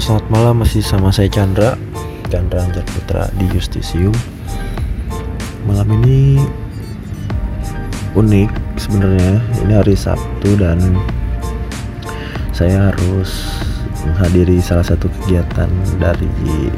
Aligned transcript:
Selamat 0.00 0.32
malam 0.32 0.64
masih 0.64 0.80
sama 0.80 1.12
saya 1.12 1.28
Chandra 1.28 1.76
Chandra 2.32 2.64
Anjar 2.64 2.88
Putra 2.88 3.28
di 3.36 3.44
Justisium. 3.52 4.16
Malam 5.68 5.92
ini 6.00 6.40
unik 8.16 8.48
sebenarnya 8.80 9.36
ini 9.60 9.72
hari 9.76 9.92
Sabtu 9.92 10.56
dan 10.56 10.80
saya 12.56 12.88
harus 12.88 13.60
menghadiri 14.08 14.56
salah 14.64 14.88
satu 14.88 15.04
kegiatan 15.20 15.68
dari 16.00 16.72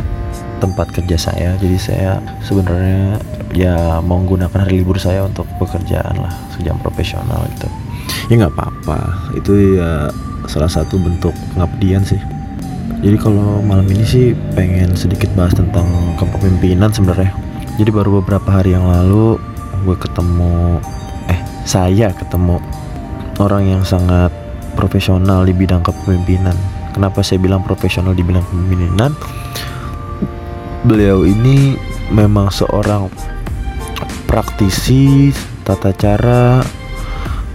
tempat 0.58 0.90
kerja 0.90 1.14
saya. 1.14 1.54
Jadi 1.62 1.78
saya 1.78 2.18
sebenarnya 2.42 3.22
ya 3.54 4.02
mau 4.02 4.18
menggunakan 4.18 4.66
hari 4.66 4.82
libur 4.82 4.98
saya 4.98 5.30
untuk 5.30 5.46
pekerjaan 5.62 6.18
lah 6.18 6.34
sejam 6.58 6.74
profesional 6.82 7.46
gitu. 7.54 7.70
Ya 8.34 8.42
nggak 8.42 8.58
apa-apa. 8.58 9.30
Itu 9.38 9.78
ya 9.78 10.10
salah 10.50 10.66
satu 10.66 10.98
bentuk 10.98 11.30
pengabdian 11.54 12.02
sih 12.02 12.18
jadi 13.02 13.18
kalau 13.18 13.58
malam 13.66 13.82
ini 13.90 14.06
sih 14.06 14.26
pengen 14.54 14.94
sedikit 14.94 15.26
bahas 15.34 15.50
tentang 15.58 16.14
kepemimpinan 16.22 16.94
sebenarnya. 16.94 17.34
Jadi 17.74 17.90
baru 17.90 18.22
beberapa 18.22 18.62
hari 18.62 18.78
yang 18.78 18.86
lalu 18.86 19.42
gue 19.82 19.96
ketemu 19.98 20.78
eh 21.26 21.40
saya 21.66 22.14
ketemu 22.14 22.62
orang 23.42 23.66
yang 23.66 23.82
sangat 23.82 24.30
profesional 24.78 25.42
di 25.42 25.50
bidang 25.50 25.82
kepemimpinan. 25.82 26.54
Kenapa 26.94 27.26
saya 27.26 27.42
bilang 27.42 27.66
profesional 27.66 28.14
di 28.14 28.22
bidang 28.22 28.46
kepemimpinan? 28.46 29.10
Beliau 30.86 31.26
ini 31.26 31.74
memang 32.14 32.54
seorang 32.54 33.10
praktisi 34.30 35.34
tata 35.66 35.90
cara 35.90 36.62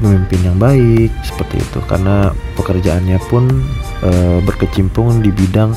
memimpin 0.04 0.44
yang 0.44 0.60
baik 0.60 1.10
seperti 1.24 1.64
itu 1.64 1.80
karena 1.88 2.36
pekerjaannya 2.60 3.18
pun 3.32 3.48
e, 4.04 4.42
berkecimpung 4.44 5.22
di 5.22 5.30
bidang 5.34 5.74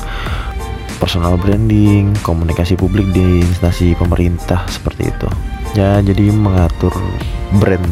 personal 1.01 1.33
branding, 1.41 2.13
komunikasi 2.21 2.77
publik 2.77 3.09
di 3.09 3.41
instansi 3.41 3.97
pemerintah 3.97 4.61
seperti 4.69 5.09
itu. 5.09 5.29
Ya, 5.73 5.97
jadi 6.03 6.29
mengatur 6.29 6.93
brand 7.57 7.87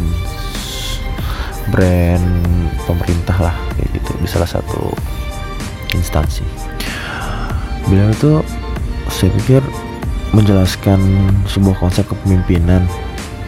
brand 1.73 2.27
pemerintah 2.85 3.38
lah 3.38 3.55
kayak 3.77 3.89
gitu 3.97 4.11
di 4.22 4.27
salah 4.30 4.50
satu 4.50 4.94
instansi. 5.97 6.45
Beliau 7.89 8.13
itu 8.13 8.31
saya 9.09 9.33
pikir 9.41 9.61
menjelaskan 10.33 11.02
sebuah 11.50 11.81
konsep 11.81 12.05
kepemimpinan 12.05 12.85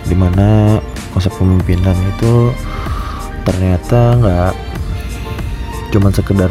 di 0.09 0.17
mana 0.17 0.81
konsep 1.13 1.29
kepemimpinan 1.37 1.93
itu 2.17 2.49
ternyata 3.45 4.17
nggak 4.17 4.53
cuman 5.93 6.11
sekedar 6.13 6.49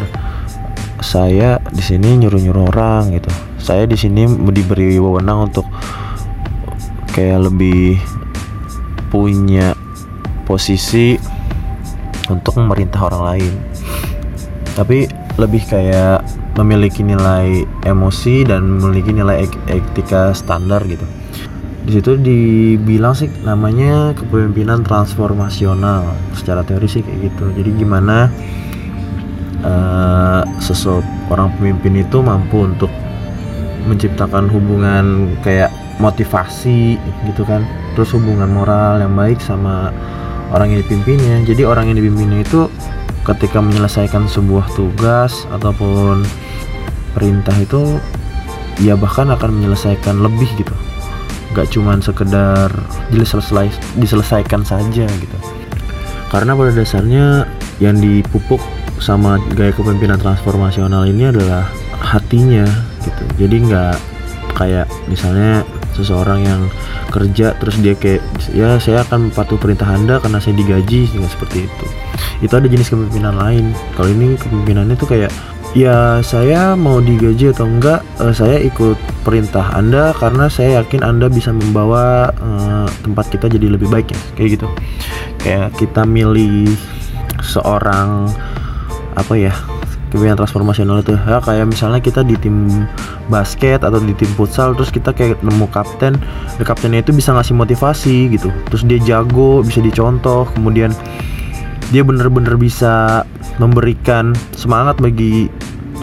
saya 1.11 1.59
di 1.75 1.83
sini 1.83 2.23
nyuruh-nyuruh 2.23 2.71
orang 2.71 3.11
gitu. 3.11 3.27
Saya 3.59 3.83
di 3.91 3.99
sini 3.99 4.31
diberi 4.55 4.95
wewenang 4.95 5.51
untuk 5.51 5.67
kayak 7.11 7.51
lebih 7.51 7.99
punya 9.11 9.75
posisi 10.47 11.19
untuk 12.31 12.63
memerintah 12.63 13.11
orang 13.11 13.23
lain. 13.27 13.53
Tapi 14.79 15.11
lebih 15.35 15.67
kayak 15.67 16.23
memiliki 16.55 17.03
nilai 17.03 17.67
emosi 17.83 18.47
dan 18.47 18.79
memiliki 18.79 19.11
nilai 19.11 19.51
etika 19.67 20.31
standar 20.31 20.87
gitu. 20.87 21.03
Di 21.91 21.99
situ 21.99 22.15
dibilang 22.23 23.19
sih 23.19 23.27
namanya 23.43 24.15
kepemimpinan 24.15 24.87
transformasional. 24.87 26.07
Secara 26.39 26.63
teori 26.63 26.87
sih 26.87 27.03
kayak 27.03 27.35
gitu. 27.35 27.51
Jadi 27.51 27.71
gimana 27.83 28.31
uh, 29.65 30.43
seseorang 30.61 31.49
pemimpin 31.59 32.01
itu 32.01 32.21
mampu 32.21 32.65
untuk 32.69 32.91
menciptakan 33.89 34.47
hubungan 34.53 35.35
kayak 35.41 35.73
motivasi 36.01 37.01
gitu 37.29 37.43
kan. 37.45 37.65
Terus 37.97 38.17
hubungan 38.17 38.49
moral 38.49 39.01
yang 39.03 39.13
baik 39.17 39.41
sama 39.41 39.93
orang 40.53 40.75
yang 40.75 40.81
dipimpinnya. 40.85 41.43
Jadi 41.45 41.63
orang 41.65 41.93
yang 41.93 41.97
dipimpinnya 42.01 42.45
itu 42.45 42.69
ketika 43.25 43.61
menyelesaikan 43.61 44.27
sebuah 44.27 44.67
tugas 44.75 45.45
ataupun 45.53 46.25
perintah 47.13 47.55
itu 47.61 48.01
ya 48.81 48.97
bahkan 48.97 49.29
akan 49.29 49.61
menyelesaikan 49.61 50.25
lebih 50.25 50.49
gitu. 50.57 50.73
Gak 51.51 51.75
cuman 51.75 51.99
sekedar 51.99 52.71
diselesai, 53.11 53.69
diselesaikan 53.99 54.63
saja 54.63 55.05
gitu. 55.05 55.39
Karena 56.31 56.55
pada 56.55 56.71
dasarnya 56.71 57.43
yang 57.83 57.99
dipupuk 57.99 58.63
sama 59.01 59.41
gaya 59.57 59.73
kepemimpinan 59.73 60.21
transformasional 60.21 61.09
ini 61.09 61.33
adalah 61.33 61.67
hatinya 62.01 62.69
gitu. 63.01 63.23
Jadi 63.47 63.57
nggak 63.67 63.97
kayak 64.55 64.87
misalnya 65.09 65.65
seseorang 65.97 66.45
yang 66.45 66.63
kerja 67.11 67.57
terus 67.59 67.77
dia 67.81 67.97
kayak 67.97 68.23
ya 68.55 68.79
saya 68.79 69.03
akan 69.03 69.33
patuh 69.35 69.59
perintah 69.59 69.89
anda 69.89 70.23
karena 70.23 70.39
saya 70.39 70.55
digaji 70.55 71.11
nggak 71.11 71.33
seperti 71.33 71.67
itu. 71.67 71.87
Itu 72.45 72.53
ada 72.57 72.69
jenis 72.69 72.93
kepemimpinan 72.93 73.37
lain. 73.37 73.73
Kalau 73.97 74.09
ini 74.09 74.37
kepemimpinannya 74.37 74.97
tuh 74.97 75.09
kayak 75.11 75.33
ya 75.71 76.19
saya 76.27 76.75
mau 76.75 76.99
digaji 76.99 77.55
atau 77.55 77.67
enggak 77.67 78.03
uh, 78.19 78.35
saya 78.35 78.59
ikut 78.59 78.99
perintah 79.23 79.71
anda 79.77 80.11
karena 80.19 80.51
saya 80.51 80.83
yakin 80.83 81.07
anda 81.07 81.31
bisa 81.31 81.55
membawa 81.55 82.33
uh, 82.43 82.89
tempat 83.05 83.31
kita 83.33 83.47
jadi 83.49 83.75
lebih 83.75 83.89
baik 83.91 84.13
ya. 84.13 84.21
Kayak 84.39 84.49
gitu. 84.61 84.69
Kayak 85.41 85.69
kita 85.81 86.03
milih 86.05 86.75
seorang 87.41 88.29
apa 89.17 89.35
ya 89.35 89.55
kepemimpinan 90.11 90.43
transformasional 90.43 91.07
itu. 91.07 91.15
Ya 91.15 91.39
kayak 91.39 91.71
misalnya 91.71 92.03
kita 92.03 92.27
di 92.27 92.35
tim 92.35 92.87
basket 93.31 93.87
atau 93.87 94.03
di 94.03 94.11
tim 94.19 94.29
futsal 94.35 94.75
terus 94.75 94.91
kita 94.91 95.15
kayak 95.15 95.39
nemu 95.41 95.71
kapten 95.71 96.19
the 96.59 96.67
kaptennya 96.67 97.01
itu 97.01 97.15
bisa 97.15 97.31
ngasih 97.31 97.55
motivasi 97.55 98.35
gitu. 98.35 98.51
Terus 98.69 98.83
dia 98.85 98.99
jago 99.07 99.63
bisa 99.63 99.79
dicontoh 99.79 100.51
kemudian 100.59 100.91
dia 101.95 102.03
bener-bener 102.03 102.59
bisa 102.59 103.23
memberikan 103.63 104.35
semangat 104.59 104.99
bagi 104.99 105.47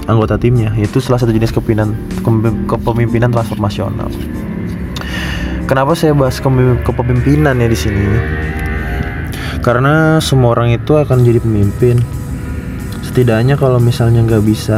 anggota 0.07 0.39
timnya. 0.39 0.71
Itu 0.79 1.03
salah 1.03 1.19
satu 1.19 1.35
jenis 1.35 1.51
kepemimpinan 1.51 1.91
kepemimpinan 2.71 3.29
transformasional. 3.35 4.07
Kenapa 5.67 5.99
saya 5.99 6.15
bahas 6.15 6.39
kepemimpinan 6.87 7.59
ya 7.59 7.67
di 7.67 7.75
sini? 7.75 8.03
Karena 9.59 10.23
semua 10.23 10.55
orang 10.55 10.71
itu 10.71 10.95
akan 10.95 11.27
jadi 11.27 11.43
pemimpin 11.43 11.99
setidaknya 13.17 13.57
kalau 13.57 13.81
misalnya 13.81 14.21
nggak 14.21 14.45
bisa 14.45 14.77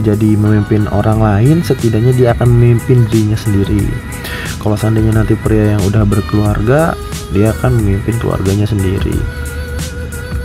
jadi 0.00 0.40
memimpin 0.40 0.88
orang 0.88 1.20
lain 1.20 1.60
setidaknya 1.60 2.16
dia 2.16 2.32
akan 2.32 2.48
memimpin 2.48 3.04
dirinya 3.12 3.36
sendiri. 3.36 3.84
Kalau 4.56 4.72
seandainya 4.72 5.12
nanti 5.12 5.36
pria 5.36 5.76
yang 5.76 5.84
udah 5.84 6.08
berkeluarga 6.08 6.96
dia 7.36 7.52
akan 7.52 7.76
memimpin 7.76 8.16
keluarganya 8.16 8.64
sendiri. 8.64 9.12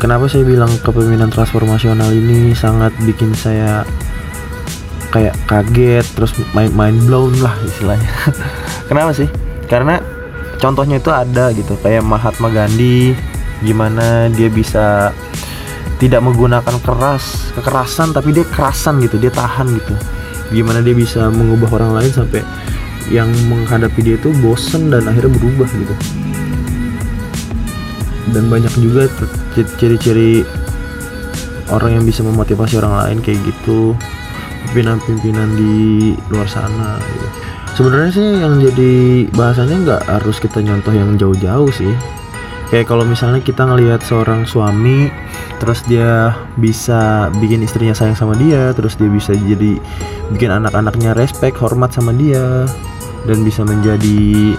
Kenapa 0.03 0.27
saya 0.27 0.43
bilang 0.43 0.67
kepemimpinan 0.83 1.31
transformasional 1.31 2.11
ini 2.11 2.51
sangat 2.51 2.91
bikin 3.07 3.31
saya 3.31 3.87
kayak 5.15 5.39
kaget 5.47 6.03
terus 6.19 6.35
main 6.51 6.75
main 6.75 6.99
blown 7.07 7.39
lah 7.39 7.55
istilahnya. 7.63 8.35
Kenapa 8.91 9.15
sih? 9.15 9.31
Karena 9.71 9.95
contohnya 10.59 10.99
itu 10.99 11.07
ada 11.07 11.55
gitu 11.55 11.79
kayak 11.79 12.03
Mahatma 12.03 12.51
Gandhi 12.51 13.15
gimana 13.63 14.27
dia 14.27 14.51
bisa 14.51 15.15
tidak 15.99 16.23
menggunakan 16.23 16.79
keras 16.79 17.51
kekerasan 17.59 18.15
tapi 18.15 18.31
dia 18.31 18.47
kerasan 18.47 19.03
gitu 19.03 19.19
dia 19.19 19.29
tahan 19.29 19.67
gitu. 19.75 19.93
Gimana 20.49 20.79
dia 20.79 20.95
bisa 20.95 21.27
mengubah 21.29 21.69
orang 21.75 22.01
lain 22.01 22.11
sampai 22.15 22.41
yang 23.11 23.29
menghadapi 23.51 23.99
dia 24.01 24.15
itu 24.15 24.31
bosen 24.39 24.89
dan 24.89 25.05
akhirnya 25.05 25.29
berubah 25.35 25.69
gitu. 25.69 25.93
Dan 28.31 28.47
banyak 28.47 28.73
juga 28.79 29.11
ciri-ciri 29.77 30.47
orang 31.69 32.01
yang 32.01 32.05
bisa 32.07 32.23
memotivasi 32.23 32.79
orang 32.79 32.95
lain 33.05 33.17
kayak 33.19 33.43
gitu. 33.43 33.93
Pimpinan-pimpinan 34.69 35.49
di 35.57 35.75
luar 36.29 36.47
sana 36.47 37.01
gitu. 37.01 37.27
Sebenarnya 37.73 38.11
sih 38.11 38.27
yang 38.43 38.59
jadi 38.59 38.93
bahasanya 39.33 39.75
nggak 39.83 40.01
harus 40.07 40.37
kita 40.37 40.59
nyontoh 40.61 40.93
yang 40.93 41.15
jauh-jauh 41.15 41.71
sih 41.73 41.93
kayak 42.69 42.85
kalau 42.85 43.01
misalnya 43.05 43.41
kita 43.41 43.65
ngelihat 43.65 44.01
seorang 44.05 44.45
suami 44.45 45.09
terus 45.57 45.81
dia 45.89 46.37
bisa 46.57 47.33
bikin 47.41 47.65
istrinya 47.65 47.97
sayang 47.97 48.17
sama 48.17 48.37
dia 48.37 48.71
terus 48.77 48.93
dia 48.95 49.09
bisa 49.09 49.33
jadi 49.33 49.81
bikin 50.33 50.53
anak-anaknya 50.53 51.17
respect 51.17 51.57
hormat 51.57 51.89
sama 51.89 52.13
dia 52.13 52.69
dan 53.25 53.41
bisa 53.41 53.65
menjadi 53.65 54.53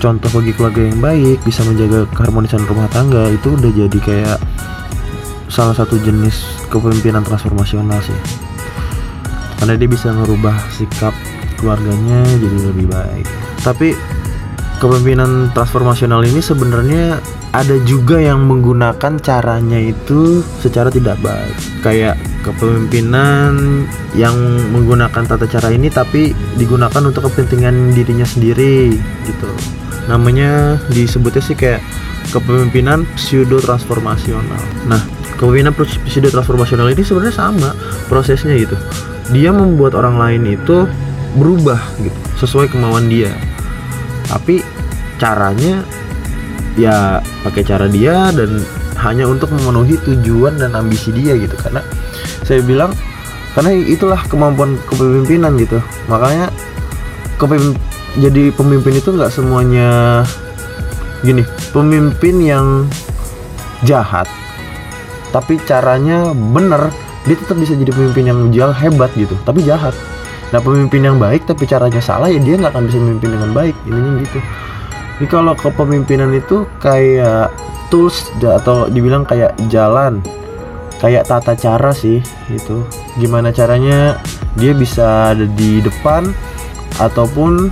contoh 0.00 0.40
bagi 0.40 0.56
keluarga 0.56 0.82
yang 0.88 0.98
baik 1.04 1.38
bisa 1.44 1.60
menjaga 1.68 2.08
keharmonisan 2.16 2.64
rumah 2.64 2.88
tangga 2.88 3.28
itu 3.28 3.52
udah 3.52 3.70
jadi 3.76 3.98
kayak 4.00 4.38
salah 5.50 5.74
satu 5.74 5.98
jenis 6.00 6.46
kepemimpinan 6.70 7.26
transformasional 7.26 7.98
sih. 8.00 8.16
Karena 9.58 9.76
dia 9.76 9.90
bisa 9.90 10.14
merubah 10.14 10.56
sikap 10.72 11.12
keluarganya 11.60 12.24
jadi 12.40 12.58
lebih 12.72 12.86
baik. 12.88 13.26
Tapi 13.60 13.92
kepemimpinan 14.80 15.52
transformasional 15.52 16.24
ini 16.24 16.40
sebenarnya 16.40 17.20
ada 17.50 17.76
juga 17.82 18.22
yang 18.22 18.46
menggunakan 18.46 19.18
caranya 19.18 19.78
itu 19.78 20.42
secara 20.62 20.86
tidak 20.86 21.18
baik. 21.18 21.56
Kayak 21.82 22.14
kepemimpinan 22.46 23.84
yang 24.14 24.34
menggunakan 24.70 25.26
tata 25.26 25.50
cara 25.50 25.74
ini 25.74 25.90
tapi 25.90 26.30
digunakan 26.54 27.02
untuk 27.02 27.26
kepentingan 27.26 27.90
dirinya 27.90 28.24
sendiri 28.24 28.94
gitu. 29.26 29.50
Namanya 30.06 30.78
disebutnya 30.94 31.42
sih 31.42 31.58
kayak 31.58 31.82
kepemimpinan 32.30 33.08
pseudo 33.18 33.58
transformasional 33.58 34.62
nah 34.86 35.02
kepemimpinan 35.34 35.74
pseudo 36.06 36.28
transformasional 36.30 36.92
ini 36.92 37.02
sebenarnya 37.02 37.34
sama 37.34 37.70
prosesnya 38.06 38.54
gitu. 38.54 38.76
Dia 39.34 39.50
membuat 39.50 39.98
orang 39.98 40.18
lain 40.18 40.42
itu 40.58 40.86
berubah 41.34 41.78
gitu 42.02 42.18
sesuai 42.38 42.70
kemauan 42.70 43.08
dia. 43.10 43.32
Tapi 44.28 44.62
caranya 45.18 45.82
ya 46.80 47.20
pakai 47.44 47.62
cara 47.62 47.86
dia 47.86 48.32
dan 48.32 48.64
hanya 49.00 49.28
untuk 49.28 49.52
memenuhi 49.52 50.00
tujuan 50.04 50.56
dan 50.56 50.72
ambisi 50.72 51.12
dia 51.12 51.36
gitu. 51.36 51.52
Karena 51.56 51.84
saya 52.44 52.64
bilang 52.64 52.96
karena 53.52 53.74
itulah 53.76 54.20
kemampuan 54.28 54.80
kepemimpinan 54.88 55.60
gitu. 55.60 55.78
Makanya 56.08 56.48
kepemimp 57.36 57.76
jadi 58.18 58.50
pemimpin 58.56 58.98
itu 58.98 59.12
nggak 59.12 59.32
semuanya 59.32 60.22
gini. 61.22 61.44
Pemimpin 61.70 62.40
yang 62.40 62.66
jahat 63.84 64.28
tapi 65.30 65.62
caranya 65.62 66.34
bener 66.34 66.90
dia 67.22 67.38
tetap 67.38 67.54
bisa 67.56 67.78
jadi 67.78 67.94
pemimpin 67.94 68.26
yang 68.26 68.38
jual 68.50 68.74
hebat 68.74 69.12
gitu 69.14 69.38
tapi 69.46 69.62
jahat. 69.62 69.94
Nah 70.50 70.58
pemimpin 70.58 71.06
yang 71.06 71.16
baik 71.22 71.46
tapi 71.46 71.62
caranya 71.70 72.02
salah 72.02 72.26
ya 72.26 72.42
dia 72.42 72.58
nggak 72.58 72.74
akan 72.74 72.90
bisa 72.90 72.98
memimpin 72.98 73.30
dengan 73.38 73.50
baik 73.54 73.76
ininya 73.86 74.18
gitu 74.26 74.42
jadi 75.20 75.36
kalau 75.36 75.52
kepemimpinan 75.52 76.32
itu 76.32 76.64
kayak 76.80 77.52
tools 77.92 78.32
atau 78.40 78.88
dibilang 78.88 79.28
kayak 79.28 79.52
jalan, 79.68 80.24
kayak 80.96 81.28
tata 81.28 81.52
cara 81.52 81.92
sih 81.92 82.24
itu. 82.48 82.80
Gimana 83.20 83.52
caranya 83.52 84.16
dia 84.56 84.72
bisa 84.72 85.36
ada 85.36 85.44
di 85.44 85.84
depan 85.84 86.32
ataupun 86.96 87.68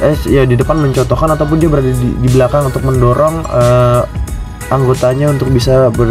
eh 0.00 0.16
ya 0.24 0.48
di 0.48 0.56
depan 0.56 0.80
mencontohkan 0.80 1.36
ataupun 1.36 1.60
dia 1.60 1.68
berada 1.68 1.92
di, 1.92 2.08
di 2.24 2.28
belakang 2.32 2.72
untuk 2.72 2.88
mendorong 2.88 3.44
uh, 3.52 4.08
anggotanya 4.72 5.28
untuk 5.28 5.52
bisa 5.52 5.92
ber, 5.92 6.08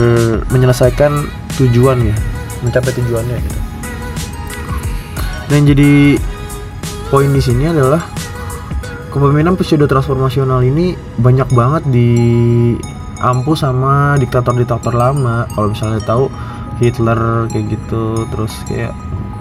menyelesaikan 0.54 1.26
tujuan 1.58 2.06
ya, 2.06 2.16
mencapai 2.62 2.94
tujuannya 2.94 3.38
gitu. 3.42 3.60
Dan 5.50 5.66
jadi 5.66 6.22
poin 7.10 7.34
di 7.34 7.42
sini 7.42 7.66
adalah 7.66 8.15
kepemimpinan 9.16 9.56
pseudo 9.56 9.88
transformasional 9.88 10.60
ini 10.60 10.92
banyak 11.24 11.48
banget 11.56 11.88
di 11.88 12.12
ampu 13.24 13.56
sama 13.56 14.20
diktator-diktator 14.20 14.92
lama. 14.92 15.48
Kalau 15.56 15.72
misalnya 15.72 16.04
tahu 16.04 16.28
Hitler 16.84 17.48
kayak 17.48 17.80
gitu 17.80 18.28
terus 18.36 18.52
kayak 18.68 18.92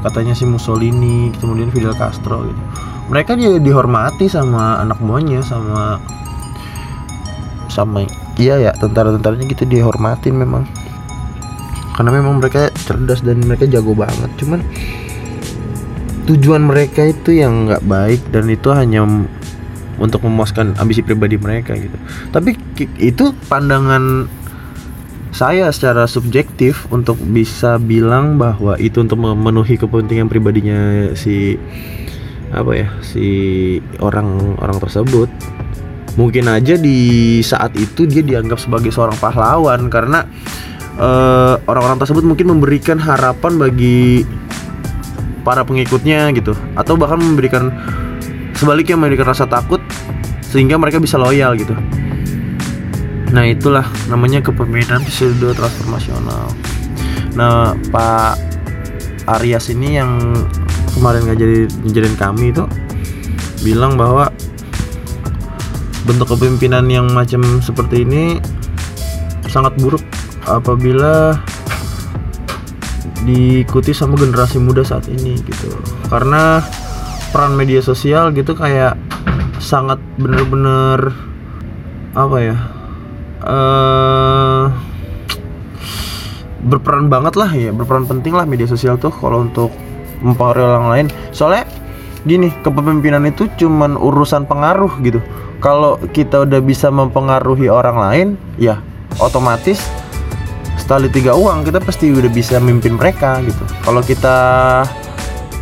katanya 0.07 0.31
si 0.39 0.47
Mussolini 0.47 1.35
kemudian 1.43 1.75
Fidel 1.75 1.91
Castro 1.99 2.47
gitu. 2.47 2.63
Mereka 3.11 3.35
dia 3.35 3.59
dihormati 3.59 4.31
sama 4.31 4.79
anak 4.79 5.03
buahnya 5.03 5.43
sama 5.43 5.99
sama 7.67 8.07
iya 8.39 8.63
ya 8.63 8.71
tentara-tentaranya 8.79 9.51
gitu 9.51 9.67
dihormatin 9.67 10.39
memang. 10.39 10.71
Karena 11.99 12.15
memang 12.15 12.39
mereka 12.39 12.71
cerdas 12.87 13.27
dan 13.27 13.43
mereka 13.43 13.67
jago 13.67 13.91
banget. 13.91 14.31
Cuman 14.39 14.63
tujuan 16.31 16.63
mereka 16.63 17.11
itu 17.11 17.35
yang 17.43 17.67
nggak 17.67 17.83
baik 17.83 18.23
dan 18.31 18.47
itu 18.47 18.71
hanya 18.71 19.03
untuk 19.99 20.27
memuaskan 20.27 20.75
ambisi 20.79 21.01
pribadi 21.05 21.39
mereka 21.39 21.75
gitu. 21.79 21.95
Tapi 22.31 22.57
itu 22.99 23.35
pandangan 23.47 24.27
saya 25.35 25.75
secara 25.75 26.07
subjektif 26.07 26.87
untuk 26.95 27.19
bisa 27.19 27.83
bilang 27.83 28.39
bahwa 28.39 28.79
itu 28.79 29.03
untuk 29.03 29.19
memenuhi 29.19 29.75
kepentingan 29.75 30.31
pribadinya 30.31 31.11
si 31.19 31.59
apa 32.55 32.71
ya 32.71 32.89
si 33.03 33.27
orang-orang 33.99 34.79
tersebut 34.79 35.27
mungkin 36.15 36.47
aja 36.47 36.79
di 36.79 37.43
saat 37.43 37.75
itu 37.75 38.07
dia 38.07 38.23
dianggap 38.23 38.63
sebagai 38.63 38.95
seorang 38.95 39.19
pahlawan 39.19 39.91
karena 39.91 40.23
orang 40.95 41.03
eh, 41.03 41.55
orang-orang 41.67 41.99
tersebut 41.99 42.23
mungkin 42.23 42.47
memberikan 42.55 43.03
harapan 43.03 43.59
bagi 43.59 44.23
para 45.43 45.67
pengikutnya 45.67 46.31
gitu 46.39 46.55
atau 46.79 46.95
bahkan 46.95 47.19
memberikan 47.19 47.75
sebaliknya 48.65 48.97
memberikan 48.97 49.29
rasa 49.29 49.45
takut 49.45 49.85
sehingga 50.41 50.81
mereka 50.81 50.97
bisa 50.97 51.21
loyal 51.21 51.53
gitu. 51.53 51.77
Nah 53.29 53.45
itulah 53.45 53.85
namanya 54.09 54.41
kepemimpinan 54.41 55.05
pseudo 55.05 55.53
transformasional. 55.53 56.49
Nah 57.37 57.77
Pak 57.93 58.41
Arias 59.37 59.69
ini 59.69 60.01
yang 60.01 60.33
kemarin 60.97 61.29
ngajarin 61.29 61.69
ngajarin 61.85 62.17
kami 62.17 62.57
itu 62.57 62.65
bilang 63.61 64.01
bahwa 64.01 64.33
bentuk 66.09 66.33
kepemimpinan 66.33 66.89
yang 66.89 67.05
macam 67.13 67.45
seperti 67.61 68.09
ini 68.09 68.41
sangat 69.45 69.77
buruk 69.77 70.01
apabila 70.49 71.37
diikuti 73.29 73.93
sama 73.93 74.17
generasi 74.17 74.57
muda 74.57 74.81
saat 74.81 75.05
ini 75.13 75.37
gitu. 75.45 75.69
Karena 76.09 76.65
peran 77.35 77.59
media 77.59 77.83
sosial 77.83 78.31
gitu 78.31 78.55
kayak 78.55 78.95
sangat 79.59 79.99
bener-bener 80.23 81.11
apa 82.15 82.37
ya 82.39 82.57
uh, 83.43 84.71
berperan 86.63 87.11
banget 87.11 87.35
lah 87.35 87.51
ya 87.51 87.75
berperan 87.75 88.07
penting 88.07 88.39
lah 88.39 88.47
media 88.47 88.71
sosial 88.71 88.95
tuh 89.03 89.11
kalau 89.11 89.43
untuk 89.43 89.75
mempengaruhi 90.25 90.65
orang 90.65 90.87
lain. 90.89 91.07
Soalnya 91.31 91.69
gini 92.25 92.49
kepemimpinan 92.65 93.29
itu 93.29 93.51
cuman 93.61 94.01
urusan 94.01 94.49
pengaruh 94.49 94.97
gitu. 95.05 95.21
Kalau 95.61 96.01
kita 96.13 96.49
udah 96.49 96.61
bisa 96.65 96.89
mempengaruhi 96.89 97.69
orang 97.69 97.97
lain 98.01 98.29
ya 98.57 98.81
otomatis 99.21 99.81
setelah 100.81 101.09
tiga 101.09 101.33
uang 101.33 101.65
kita 101.65 101.81
pasti 101.81 102.13
udah 102.13 102.29
bisa 102.33 102.57
mimpin 102.61 102.97
mereka 102.97 103.41
gitu. 103.45 103.65
Kalau 103.85 104.01
kita 104.01 104.37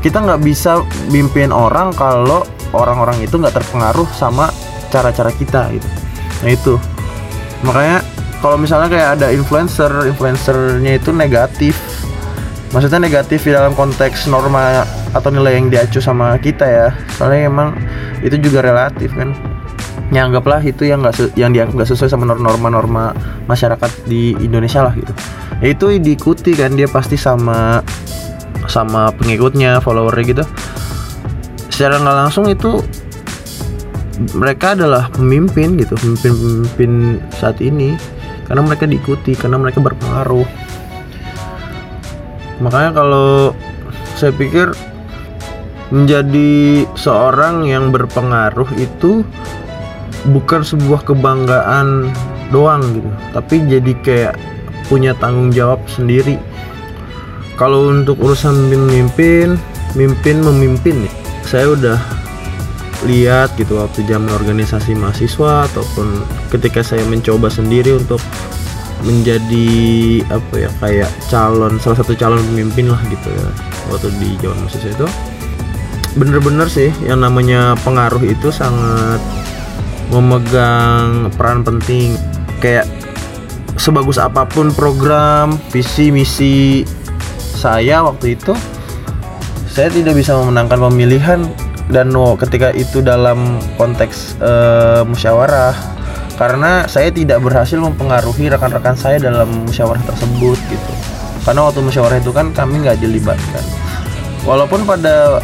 kita 0.02 0.18
nggak 0.18 0.42
bisa 0.42 0.82
mimpin 1.14 1.54
orang 1.54 1.94
kalau 1.94 2.42
orang-orang 2.74 3.22
itu 3.22 3.38
nggak 3.38 3.54
terpengaruh 3.54 4.08
sama 4.10 4.50
cara-cara 4.90 5.30
kita 5.32 5.70
gitu. 5.72 5.88
Nah 6.42 6.50
itu. 6.50 6.74
Makanya 7.62 7.98
kalau 8.42 8.58
misalnya 8.58 8.90
kayak 8.90 9.08
ada 9.22 9.30
influencer 9.30 9.88
influencernya 10.10 10.98
itu 10.98 11.14
negatif. 11.14 11.78
Maksudnya 12.74 13.04
negatif 13.04 13.44
di 13.46 13.52
dalam 13.52 13.76
konteks 13.76 14.26
norma 14.26 14.82
atau 15.12 15.28
nilai 15.28 15.60
yang 15.60 15.70
diacu 15.70 16.02
sama 16.02 16.34
kita 16.42 16.66
ya. 16.66 16.88
Soalnya 17.14 17.46
emang 17.46 17.68
itu 18.26 18.34
juga 18.42 18.66
relatif 18.66 19.14
kan. 19.14 19.30
Ya 20.12 20.28
itu 20.60 20.84
yang 20.84 21.00
nggak 21.00 21.36
yang 21.40 21.56
dianggap 21.56 21.72
nggak 21.72 21.88
sesuai 21.88 22.10
sama 22.12 22.28
norma-norma 22.28 23.16
masyarakat 23.48 24.04
di 24.04 24.36
Indonesia 24.44 24.84
lah 24.84 24.92
gitu. 24.92 25.12
Ya 25.64 25.72
itu 25.72 25.86
diikuti 25.96 26.52
kan 26.52 26.76
dia 26.76 26.84
pasti 26.90 27.16
sama 27.16 27.80
sama 28.72 29.12
pengikutnya 29.12 29.84
followernya 29.84 30.24
gitu. 30.24 30.44
Secara 31.68 32.00
nggak 32.00 32.16
langsung 32.24 32.48
itu 32.48 32.80
mereka 34.32 34.72
adalah 34.72 35.12
pemimpin 35.12 35.76
gitu 35.76 35.92
pemimpin-pemimpin 36.00 37.20
saat 37.36 37.60
ini. 37.60 37.92
Karena 38.48 38.64
mereka 38.64 38.88
diikuti 38.88 39.36
karena 39.36 39.60
mereka 39.60 39.84
berpengaruh. 39.84 40.48
Makanya 42.64 42.90
kalau 42.96 43.52
saya 44.16 44.32
pikir 44.32 44.72
menjadi 45.92 46.88
seorang 46.96 47.68
yang 47.68 47.92
berpengaruh 47.92 48.68
itu 48.80 49.20
bukan 50.32 50.62
sebuah 50.62 51.04
kebanggaan 51.04 52.08
doang 52.54 52.84
gitu 52.94 53.10
tapi 53.34 53.64
jadi 53.66 53.92
kayak 54.04 54.34
punya 54.86 55.16
tanggung 55.18 55.50
jawab 55.50 55.80
sendiri 55.90 56.38
kalau 57.56 57.92
untuk 57.92 58.18
urusan 58.22 58.72
memimpin 58.72 59.60
mimpin 59.92 60.40
memimpin 60.40 61.04
nih. 61.04 61.14
Saya 61.44 61.72
udah 61.74 61.98
lihat 63.04 63.58
gitu 63.58 63.82
waktu 63.82 64.06
zaman 64.06 64.30
organisasi 64.30 64.94
mahasiswa 64.94 65.66
ataupun 65.66 66.22
ketika 66.54 66.86
saya 66.86 67.02
mencoba 67.02 67.50
sendiri 67.50 67.98
untuk 67.98 68.22
menjadi 69.02 70.22
apa 70.30 70.54
ya 70.54 70.70
kayak 70.78 71.10
calon 71.26 71.82
salah 71.82 71.98
satu 71.98 72.14
calon 72.14 72.38
pemimpin 72.54 72.86
lah 72.86 73.02
gitu 73.10 73.26
ya 73.26 73.46
waktu 73.90 74.08
di 74.22 74.38
zaman 74.38 74.58
mahasiswa 74.62 74.90
itu. 74.94 75.08
Bener-bener 76.12 76.68
sih 76.68 76.92
yang 77.08 77.24
namanya 77.24 77.74
pengaruh 77.82 78.22
itu 78.22 78.52
sangat 78.54 79.18
memegang 80.12 81.32
peran 81.34 81.66
penting. 81.66 82.14
Kayak 82.62 82.86
sebagus 83.74 84.22
apa 84.22 84.46
pun 84.46 84.70
program 84.70 85.58
visi 85.74 86.14
misi 86.14 86.86
saya 87.62 88.02
waktu 88.02 88.34
itu 88.34 88.50
saya 89.70 89.88
tidak 89.94 90.18
bisa 90.18 90.34
memenangkan 90.34 90.82
pemilihan. 90.90 91.40
Dan 91.92 92.14
no 92.14 92.38
ketika 92.40 92.72
itu 92.72 93.04
dalam 93.04 93.60
konteks 93.76 94.40
uh, 94.40 95.02
musyawarah 95.04 95.76
karena 96.40 96.88
saya 96.88 97.12
tidak 97.12 97.42
berhasil 97.44 97.76
mempengaruhi 97.76 98.48
rekan-rekan 98.48 98.96
saya 98.96 99.20
dalam 99.20 99.68
musyawarah 99.68 100.00
tersebut 100.08 100.56
gitu. 100.72 100.92
Karena 101.42 101.68
waktu 101.68 101.84
musyawarah 101.84 102.22
itu 102.22 102.32
kan 102.32 102.54
kami 102.54 102.86
nggak 102.86 102.96
dilibatkan. 103.02 103.60
Walaupun 104.46 104.88
pada 104.88 105.42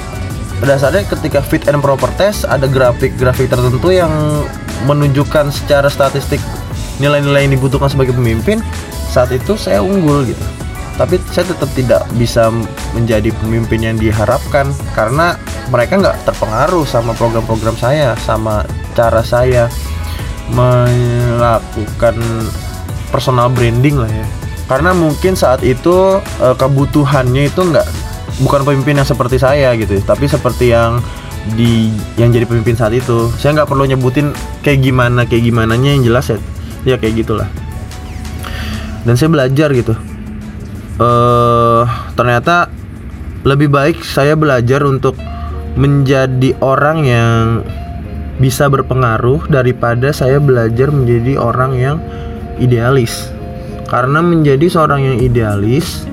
dasarnya 0.63 1.05
ketika 1.11 1.45
fit 1.45 1.69
and 1.69 1.85
proper 1.85 2.09
test 2.17 2.49
ada 2.49 2.65
grafik-grafik 2.65 3.51
tertentu 3.51 3.93
yang 3.93 4.11
menunjukkan 4.89 5.53
secara 5.53 5.91
statistik 5.91 6.41
nilai-nilai 7.03 7.47
yang 7.47 7.55
dibutuhkan 7.55 7.91
sebagai 7.93 8.15
pemimpin 8.15 8.63
saat 9.11 9.31
itu 9.31 9.55
saya 9.55 9.83
unggul 9.83 10.27
gitu 10.27 10.43
tapi 10.99 11.23
saya 11.31 11.47
tetap 11.55 11.71
tidak 11.79 12.03
bisa 12.19 12.51
menjadi 12.91 13.31
pemimpin 13.39 13.87
yang 13.87 13.97
diharapkan 13.97 14.67
karena 14.99 15.39
mereka 15.71 15.95
nggak 15.95 16.27
terpengaruh 16.27 16.83
sama 16.83 17.15
program-program 17.15 17.79
saya 17.79 18.19
sama 18.19 18.67
cara 18.99 19.23
saya 19.23 19.71
melakukan 20.51 22.19
personal 23.15 23.47
branding 23.47 24.03
lah 24.03 24.11
ya. 24.11 24.27
Karena 24.67 24.91
mungkin 24.93 25.39
saat 25.39 25.63
itu 25.63 26.19
eh, 26.19 26.55
kebutuhannya 26.59 27.47
itu 27.47 27.63
nggak 27.63 27.87
bukan 28.43 28.67
pemimpin 28.67 28.99
yang 28.99 29.09
seperti 29.09 29.39
saya 29.39 29.75
gitu 29.79 29.99
tapi 30.03 30.29
seperti 30.29 30.75
yang 30.75 30.99
di 31.55 31.95
yang 32.19 32.35
jadi 32.35 32.43
pemimpin 32.43 32.75
saat 32.75 32.91
itu. 32.91 33.31
Saya 33.39 33.63
nggak 33.63 33.71
perlu 33.71 33.87
nyebutin 33.87 34.35
kayak 34.67 34.83
gimana 34.83 35.23
kayak 35.31 35.47
gimana 35.47 35.79
yang 35.79 36.03
jelas 36.03 36.27
ya. 36.27 36.43
Ya 36.83 36.97
kayak 36.99 37.23
gitulah. 37.23 37.47
Dan 39.07 39.15
saya 39.15 39.31
belajar 39.31 39.71
gitu 39.79 39.95
uh, 40.99 41.83
ternyata 42.15 42.69
lebih 43.47 43.71
baik 43.71 44.03
saya 44.03 44.35
belajar 44.35 44.83
untuk 44.85 45.15
menjadi 45.79 46.59
orang 46.59 46.99
yang 47.07 47.63
bisa 48.39 48.71
berpengaruh 48.71 49.51
daripada 49.51 50.15
saya 50.15 50.39
belajar 50.39 50.91
menjadi 50.91 51.39
orang 51.39 51.73
yang 51.75 51.97
idealis. 52.63 53.31
Karena 53.89 54.21
menjadi 54.21 54.69
seorang 54.69 55.01
yang 55.01 55.19
idealis 55.23 56.05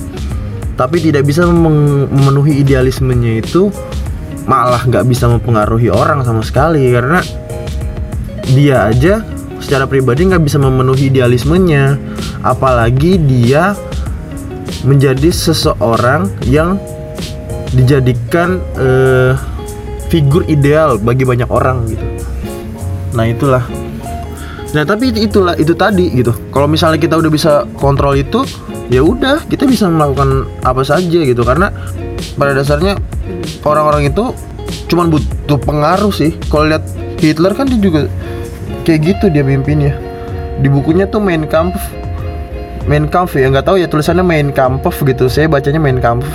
tapi 0.76 1.00
tidak 1.00 1.24
bisa 1.24 1.48
memenuhi 1.48 2.60
idealismenya 2.60 3.40
itu 3.40 3.72
malah 4.46 4.84
nggak 4.84 5.08
bisa 5.08 5.30
mempengaruhi 5.30 5.90
orang 5.90 6.26
sama 6.26 6.42
sekali. 6.46 6.94
Karena 6.94 7.22
dia 8.54 8.90
aja 8.90 9.26
secara 9.62 9.90
pribadi 9.90 10.30
nggak 10.30 10.46
bisa 10.46 10.58
memenuhi 10.62 11.10
idealismenya. 11.14 11.98
Apalagi 12.46 13.18
dia 13.22 13.74
menjadi 14.86 15.34
seseorang 15.34 16.30
yang 16.46 16.78
dijadikan 17.74 18.62
uh, 18.78 19.34
figur 20.08 20.46
ideal 20.48 21.02
bagi 21.02 21.28
banyak 21.28 21.50
orang 21.50 21.90
gitu. 21.90 22.06
Nah 23.18 23.26
itulah. 23.28 23.64
Nah 24.72 24.84
tapi 24.86 25.12
itulah 25.12 25.58
itu 25.58 25.74
tadi 25.76 26.14
gitu. 26.14 26.32
Kalau 26.54 26.70
misalnya 26.70 27.02
kita 27.02 27.20
udah 27.20 27.32
bisa 27.32 27.52
kontrol 27.76 28.16
itu 28.16 28.46
ya 28.88 29.02
udah 29.02 29.44
kita 29.50 29.66
bisa 29.66 29.90
melakukan 29.90 30.48
apa 30.64 30.86
saja 30.86 31.20
gitu. 31.26 31.42
Karena 31.42 31.74
pada 32.40 32.56
dasarnya 32.56 32.96
orang-orang 33.66 34.08
itu 34.14 34.32
cuman 34.88 35.10
butuh 35.12 35.60
pengaruh 35.60 36.14
sih. 36.14 36.38
Kalau 36.48 36.70
lihat 36.70 36.86
Hitler 37.20 37.58
kan 37.58 37.68
dia 37.68 37.80
juga 37.82 38.08
kayak 38.86 39.00
gitu 39.04 39.26
dia 39.34 39.42
mimpinnya. 39.42 39.98
Di 40.62 40.72
bukunya 40.72 41.10
tuh 41.10 41.20
Main 41.20 41.50
Kampf 41.50 41.76
Main 42.86 43.10
Kampf 43.10 43.34
ya. 43.38 43.50
Nggak 43.50 43.66
tahu 43.66 43.78
ya 43.82 43.88
tulisannya 43.90 44.26
Main 44.26 44.50
Kampf 44.54 45.02
gitu. 45.02 45.26
Saya 45.30 45.50
bacanya 45.50 45.82
Main 45.82 45.98
Kampf. 45.98 46.26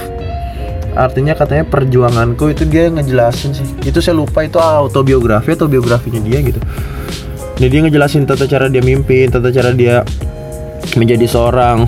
Artinya 0.99 1.39
katanya 1.39 1.63
perjuanganku 1.71 2.51
itu 2.51 2.67
dia 2.67 2.91
ngejelasin 2.91 3.55
sih. 3.55 3.69
Itu 3.87 4.03
saya 4.03 4.19
lupa 4.19 4.43
itu 4.43 4.59
autobiografi 4.59 5.55
atau 5.55 5.71
biografinya 5.71 6.19
dia 6.19 6.43
gitu. 6.43 6.59
Jadi 7.63 7.71
dia 7.71 7.81
ngejelasin 7.87 8.27
tata 8.27 8.49
cara 8.51 8.67
dia 8.67 8.83
mimpin 8.83 9.31
tata 9.31 9.53
cara 9.55 9.71
dia 9.71 10.03
menjadi 10.99 11.29
seorang 11.29 11.87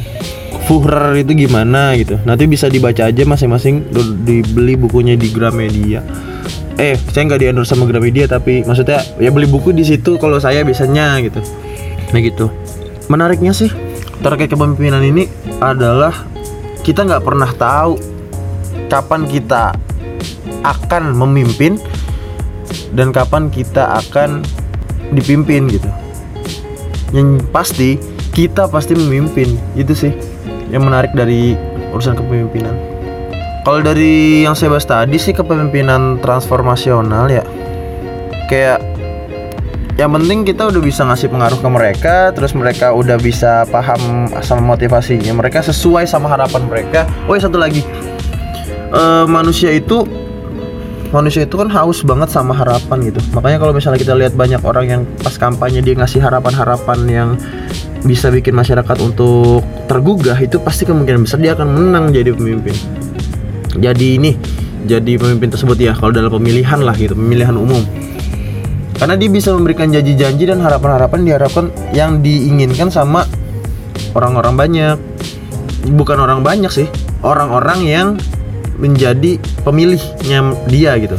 Führer 0.62 1.18
itu 1.18 1.34
gimana 1.34 1.98
gitu. 1.98 2.22
Nanti 2.22 2.46
bisa 2.46 2.70
dibaca 2.70 3.10
aja 3.10 3.22
masing-masing 3.26 3.90
dibeli 4.22 4.78
bukunya 4.78 5.18
di 5.18 5.34
Gramedia. 5.34 6.06
Eh 6.78 6.94
saya 7.10 7.26
nggak 7.26 7.40
di 7.42 7.46
sama 7.66 7.90
Gramedia 7.90 8.30
tapi 8.30 8.62
maksudnya 8.62 9.02
ya 9.18 9.34
beli 9.34 9.50
buku 9.50 9.74
di 9.74 9.82
situ 9.82 10.22
kalau 10.22 10.38
saya 10.38 10.62
biasanya 10.62 11.18
gitu. 11.26 11.42
Nah 12.14 12.20
gitu. 12.22 12.46
Menariknya 13.10 13.50
sih 13.50 13.74
terkait 14.22 14.48
kepemimpinan 14.48 15.02
ini 15.02 15.26
adalah 15.58 16.14
kita 16.86 17.02
nggak 17.02 17.26
pernah 17.26 17.50
tahu 17.50 17.98
kapan 18.86 19.26
kita 19.26 19.74
akan 20.62 21.18
memimpin 21.18 21.78
dan 22.94 23.10
kapan 23.10 23.50
kita 23.50 23.98
akan 23.98 24.46
dipimpin 25.10 25.66
gitu. 25.68 25.90
Yang 27.12 27.44
pasti 27.50 27.90
kita 28.32 28.70
pasti 28.70 28.96
memimpin. 28.96 29.58
Itu 29.76 29.92
sih 29.92 30.14
yang 30.72 30.86
menarik 30.86 31.12
dari 31.12 31.58
urusan 31.92 32.16
kepemimpinan. 32.16 32.72
Kalau 33.62 33.78
dari 33.78 34.42
yang 34.42 34.58
saya 34.58 34.74
bahas 34.74 34.88
tadi 34.88 35.18
sih 35.18 35.34
kepemimpinan 35.34 36.18
transformasional 36.18 37.30
ya. 37.30 37.44
Kayak 38.50 38.91
yang 40.00 40.08
penting 40.16 40.48
kita 40.48 40.72
udah 40.72 40.80
bisa 40.80 41.04
ngasih 41.04 41.28
pengaruh 41.28 41.60
ke 41.60 41.68
mereka 41.68 42.14
terus 42.32 42.56
mereka 42.56 42.96
udah 42.96 43.20
bisa 43.20 43.68
paham 43.68 44.28
sama 44.40 44.74
motivasinya. 44.76 45.36
Mereka 45.36 45.60
sesuai 45.68 46.08
sama 46.08 46.32
harapan 46.32 46.64
mereka. 46.64 47.04
Oh 47.28 47.36
ya 47.36 47.44
satu 47.44 47.60
lagi. 47.60 47.84
Uh, 48.92 49.24
manusia 49.28 49.72
itu 49.72 50.04
manusia 51.12 51.44
itu 51.44 51.60
kan 51.60 51.68
haus 51.68 52.00
banget 52.00 52.32
sama 52.32 52.56
harapan 52.56 53.12
gitu. 53.12 53.20
Makanya 53.36 53.60
kalau 53.60 53.72
misalnya 53.76 54.00
kita 54.00 54.16
lihat 54.16 54.32
banyak 54.32 54.64
orang 54.64 54.86
yang 54.88 55.02
pas 55.20 55.36
kampanye 55.36 55.84
dia 55.84 55.92
ngasih 55.92 56.24
harapan-harapan 56.24 56.98
yang 57.08 57.28
bisa 58.02 58.32
bikin 58.32 58.56
masyarakat 58.56 58.96
untuk 58.98 59.60
tergugah 59.86 60.34
itu 60.40 60.56
pasti 60.58 60.88
kemungkinan 60.88 61.28
besar 61.28 61.38
dia 61.38 61.52
akan 61.52 61.68
menang 61.68 62.16
jadi 62.16 62.32
pemimpin. 62.32 62.74
Jadi 63.76 64.06
ini 64.16 64.32
jadi 64.88 65.20
pemimpin 65.20 65.52
tersebut 65.52 65.78
ya 65.78 65.92
kalau 65.94 66.10
dalam 66.10 66.32
pemilihan 66.32 66.80
lah 66.82 66.96
gitu 66.98 67.14
pemilihan 67.14 67.54
umum 67.54 67.86
karena 69.02 69.18
dia 69.18 69.34
bisa 69.34 69.50
memberikan 69.50 69.90
janji-janji 69.90 70.46
dan 70.46 70.62
harapan-harapan 70.62 71.26
diharapkan 71.26 71.74
yang 71.90 72.22
diinginkan 72.22 72.86
sama 72.86 73.26
orang-orang 74.14 74.54
banyak. 74.54 74.96
Bukan 75.90 76.22
orang 76.22 76.46
banyak 76.46 76.70
sih 76.70 76.86
orang-orang 77.26 77.82
yang 77.82 78.08
menjadi 78.78 79.42
pemilihnya 79.66 80.54
dia 80.70 80.94
gitu. 81.02 81.18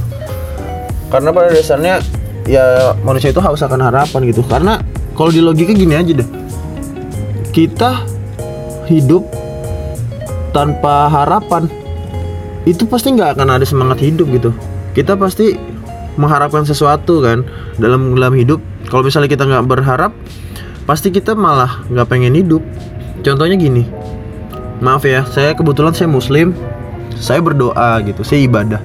Karena 1.11 1.35
pada 1.35 1.51
dasarnya 1.51 1.99
ya 2.47 2.95
manusia 3.03 3.35
itu 3.35 3.43
harus 3.43 3.59
akan 3.59 3.83
harapan 3.83 4.31
gitu. 4.31 4.47
Karena 4.47 4.79
kalau 5.11 5.35
di 5.35 5.43
logika 5.43 5.75
gini 5.75 5.99
aja 5.99 6.15
deh. 6.15 6.29
Kita 7.51 8.07
hidup 8.87 9.27
tanpa 10.55 11.11
harapan 11.11 11.67
itu 12.63 12.87
pasti 12.87 13.11
nggak 13.11 13.35
akan 13.35 13.59
ada 13.59 13.67
semangat 13.67 13.99
hidup 13.99 14.31
gitu. 14.31 14.55
Kita 14.95 15.19
pasti 15.19 15.72
mengharapkan 16.19 16.63
sesuatu 16.67 17.23
kan? 17.23 17.47
Dalam 17.77 18.13
dalam 18.13 18.33
hidup 18.37 18.59
kalau 18.89 19.05
misalnya 19.05 19.31
kita 19.31 19.47
nggak 19.47 19.65
berharap 19.65 20.11
pasti 20.83 21.09
kita 21.09 21.33
malah 21.33 21.85
nggak 21.89 22.07
pengen 22.09 22.35
hidup. 22.35 22.61
Contohnya 23.23 23.55
gini 23.55 23.87
maaf 24.83 25.07
ya 25.07 25.23
saya 25.31 25.55
kebetulan 25.55 25.95
saya 25.95 26.11
muslim 26.11 26.51
saya 27.15 27.39
berdoa 27.39 28.03
gitu 28.03 28.21
saya 28.25 28.43
ibadah. 28.43 28.81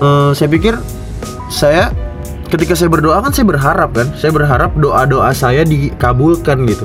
Uh, 0.00 0.32
saya 0.36 0.48
pikir 0.52 0.76
saya 1.48 1.92
ketika 2.52 2.76
saya 2.76 2.92
berdoa 2.92 3.24
kan 3.24 3.32
saya 3.32 3.46
berharap 3.48 3.90
kan? 3.96 4.12
Saya 4.20 4.34
berharap 4.36 4.76
doa 4.76 5.08
doa 5.08 5.32
saya 5.32 5.64
dikabulkan 5.64 6.68
gitu. 6.68 6.84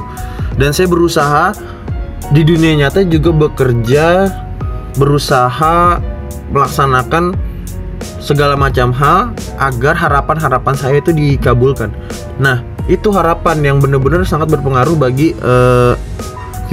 Dan 0.56 0.72
saya 0.72 0.88
berusaha 0.88 1.52
di 2.32 2.42
dunia 2.48 2.74
nyata 2.80 3.04
juga 3.06 3.36
bekerja 3.36 4.32
berusaha 4.96 6.00
melaksanakan 6.50 7.36
segala 8.26 8.58
macam 8.58 8.90
hal 8.90 9.38
agar 9.62 9.94
harapan-harapan 9.94 10.74
saya 10.74 10.98
itu 10.98 11.14
dikabulkan. 11.14 11.94
Nah, 12.42 12.66
itu 12.90 13.14
harapan 13.14 13.62
yang 13.62 13.78
benar-benar 13.78 14.26
sangat 14.26 14.50
berpengaruh 14.50 14.98
bagi 14.98 15.38
uh, 15.46 15.94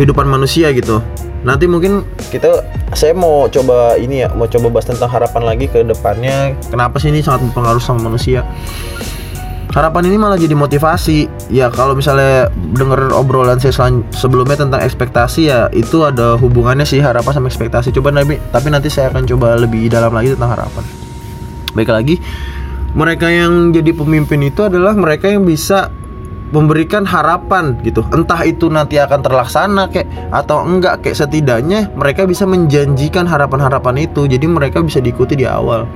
kehidupan 0.01 0.25
manusia 0.25 0.73
gitu. 0.73 1.05
Nanti 1.45 1.69
mungkin 1.69 2.09
kita 2.33 2.65
saya 2.97 3.13
mau 3.13 3.45
coba 3.53 4.01
ini 4.01 4.25
ya, 4.25 4.33
mau 4.33 4.49
coba 4.49 4.73
bahas 4.73 4.89
tentang 4.89 5.13
harapan 5.13 5.43
lagi 5.45 5.69
ke 5.69 5.85
depannya. 5.85 6.57
Kenapa 6.73 6.97
sih 6.97 7.13
ini 7.13 7.21
sangat 7.21 7.45
berpengaruh 7.53 7.83
sama 7.85 8.09
manusia? 8.09 8.49
harapan 9.73 10.13
ini 10.13 10.21
malah 10.21 10.37
jadi 10.37 10.53
motivasi 10.53 11.49
ya 11.49 11.73
kalau 11.73 11.97
misalnya 11.97 12.53
denger 12.77 13.09
obrolan 13.17 13.57
saya 13.57 13.73
sebelumnya 14.13 14.61
tentang 14.61 14.85
ekspektasi 14.85 15.49
ya 15.49 15.73
itu 15.73 16.05
ada 16.05 16.37
hubungannya 16.37 16.85
sih 16.85 17.01
harapan 17.01 17.33
sama 17.33 17.49
ekspektasi 17.49 17.89
coba 17.97 18.13
nabi 18.13 18.37
tapi 18.53 18.69
nanti 18.69 18.93
saya 18.93 19.09
akan 19.09 19.25
coba 19.25 19.57
lebih 19.57 19.89
dalam 19.89 20.13
lagi 20.13 20.37
tentang 20.37 20.53
harapan 20.61 20.85
baik 21.73 21.91
lagi 21.91 22.17
mereka 22.93 23.33
yang 23.33 23.73
jadi 23.73 23.91
pemimpin 23.97 24.45
itu 24.45 24.69
adalah 24.69 24.93
mereka 24.93 25.33
yang 25.33 25.49
bisa 25.49 25.89
memberikan 26.53 27.09
harapan 27.09 27.81
gitu. 27.81 28.05
Entah 28.13 28.45
itu 28.45 28.69
nanti 28.69 29.01
akan 29.01 29.25
terlaksana 29.25 29.89
kayak 29.89 30.07
atau 30.29 30.61
enggak 30.69 31.01
kayak 31.01 31.17
setidaknya 31.25 31.89
mereka 31.97 32.29
bisa 32.29 32.45
menjanjikan 32.45 33.25
harapan-harapan 33.25 34.05
itu. 34.05 34.29
Jadi 34.29 34.45
mereka 34.45 34.85
bisa 34.85 35.01
diikuti 35.01 35.33
di 35.33 35.49
awal. 35.49 35.89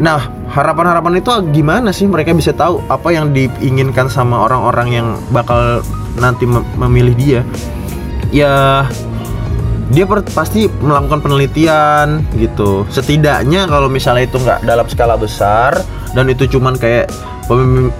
Nah 0.00 0.32
harapan-harapan 0.48 1.20
itu 1.20 1.28
gimana 1.52 1.92
sih? 1.92 2.08
Mereka 2.08 2.32
bisa 2.32 2.56
tahu 2.56 2.80
apa 2.88 3.12
yang 3.12 3.36
diinginkan 3.36 4.08
sama 4.08 4.48
orang-orang 4.48 4.88
yang 4.96 5.08
bakal 5.28 5.84
nanti 6.16 6.48
memilih 6.80 7.12
dia. 7.20 7.40
Ya 8.32 8.88
dia 9.90 10.06
pasti 10.06 10.70
melakukan 10.80 11.18
penelitian 11.18 12.22
gitu. 12.38 12.86
Setidaknya 12.88 13.66
kalau 13.66 13.90
misalnya 13.90 14.30
itu 14.30 14.38
nggak 14.38 14.62
dalam 14.62 14.86
skala 14.86 15.18
besar 15.18 15.82
dan 16.14 16.30
itu 16.30 16.46
cuman 16.46 16.78
kayak 16.78 17.10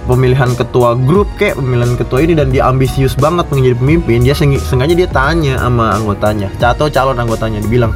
pemilihan 0.07 0.55
ketua 0.55 0.95
grup 0.95 1.27
kayak 1.35 1.59
pemilihan 1.59 1.99
ketua 1.99 2.23
ini 2.23 2.33
dan 2.39 2.47
dia 2.55 2.63
ambisius 2.71 3.19
banget 3.19 3.51
menjadi 3.51 3.75
pemimpin 3.75 4.23
dia 4.23 4.31
sengaja 4.39 4.95
dia 4.95 5.11
tanya 5.11 5.59
sama 5.59 5.91
anggotanya 5.91 6.47
atau 6.55 6.87
calon 6.87 7.19
anggotanya 7.19 7.59
dibilang 7.59 7.91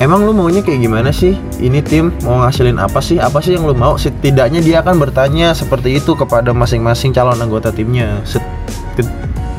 emang 0.00 0.24
lu 0.24 0.32
maunya 0.32 0.64
kayak 0.64 0.80
gimana 0.80 1.12
sih? 1.12 1.36
Ini 1.60 1.84
tim 1.84 2.08
mau 2.24 2.40
ngasilin 2.40 2.80
apa 2.80 2.98
sih? 3.04 3.20
Apa 3.20 3.44
sih 3.44 3.54
yang 3.54 3.68
lu 3.68 3.76
mau? 3.76 4.00
Setidaknya 4.00 4.64
dia 4.64 4.80
akan 4.80 4.96
bertanya 4.96 5.52
seperti 5.52 6.00
itu 6.00 6.16
kepada 6.16 6.56
masing-masing 6.56 7.12
calon 7.12 7.36
anggota 7.36 7.68
timnya. 7.68 8.24
Set, 8.24 8.42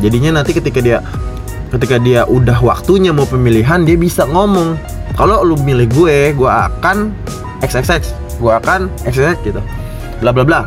jadinya 0.02 0.42
nanti 0.42 0.58
ketika 0.58 0.82
dia 0.82 1.06
ketika 1.72 1.96
dia 1.98 2.28
udah 2.28 2.60
waktunya 2.60 3.16
mau 3.16 3.24
pemilihan 3.24 3.88
dia 3.88 3.96
bisa 3.96 4.28
ngomong 4.28 4.76
kalau 5.16 5.44
lu 5.44 5.56
milih 5.56 5.88
gue 5.88 6.36
gue 6.36 6.52
akan 6.52 7.16
xxx 7.64 8.12
gue 8.42 8.52
akan 8.52 8.90
xxx 9.06 9.38
gitu. 9.46 9.62
Bla 10.20 10.34
bla 10.34 10.42
bla. 10.42 10.62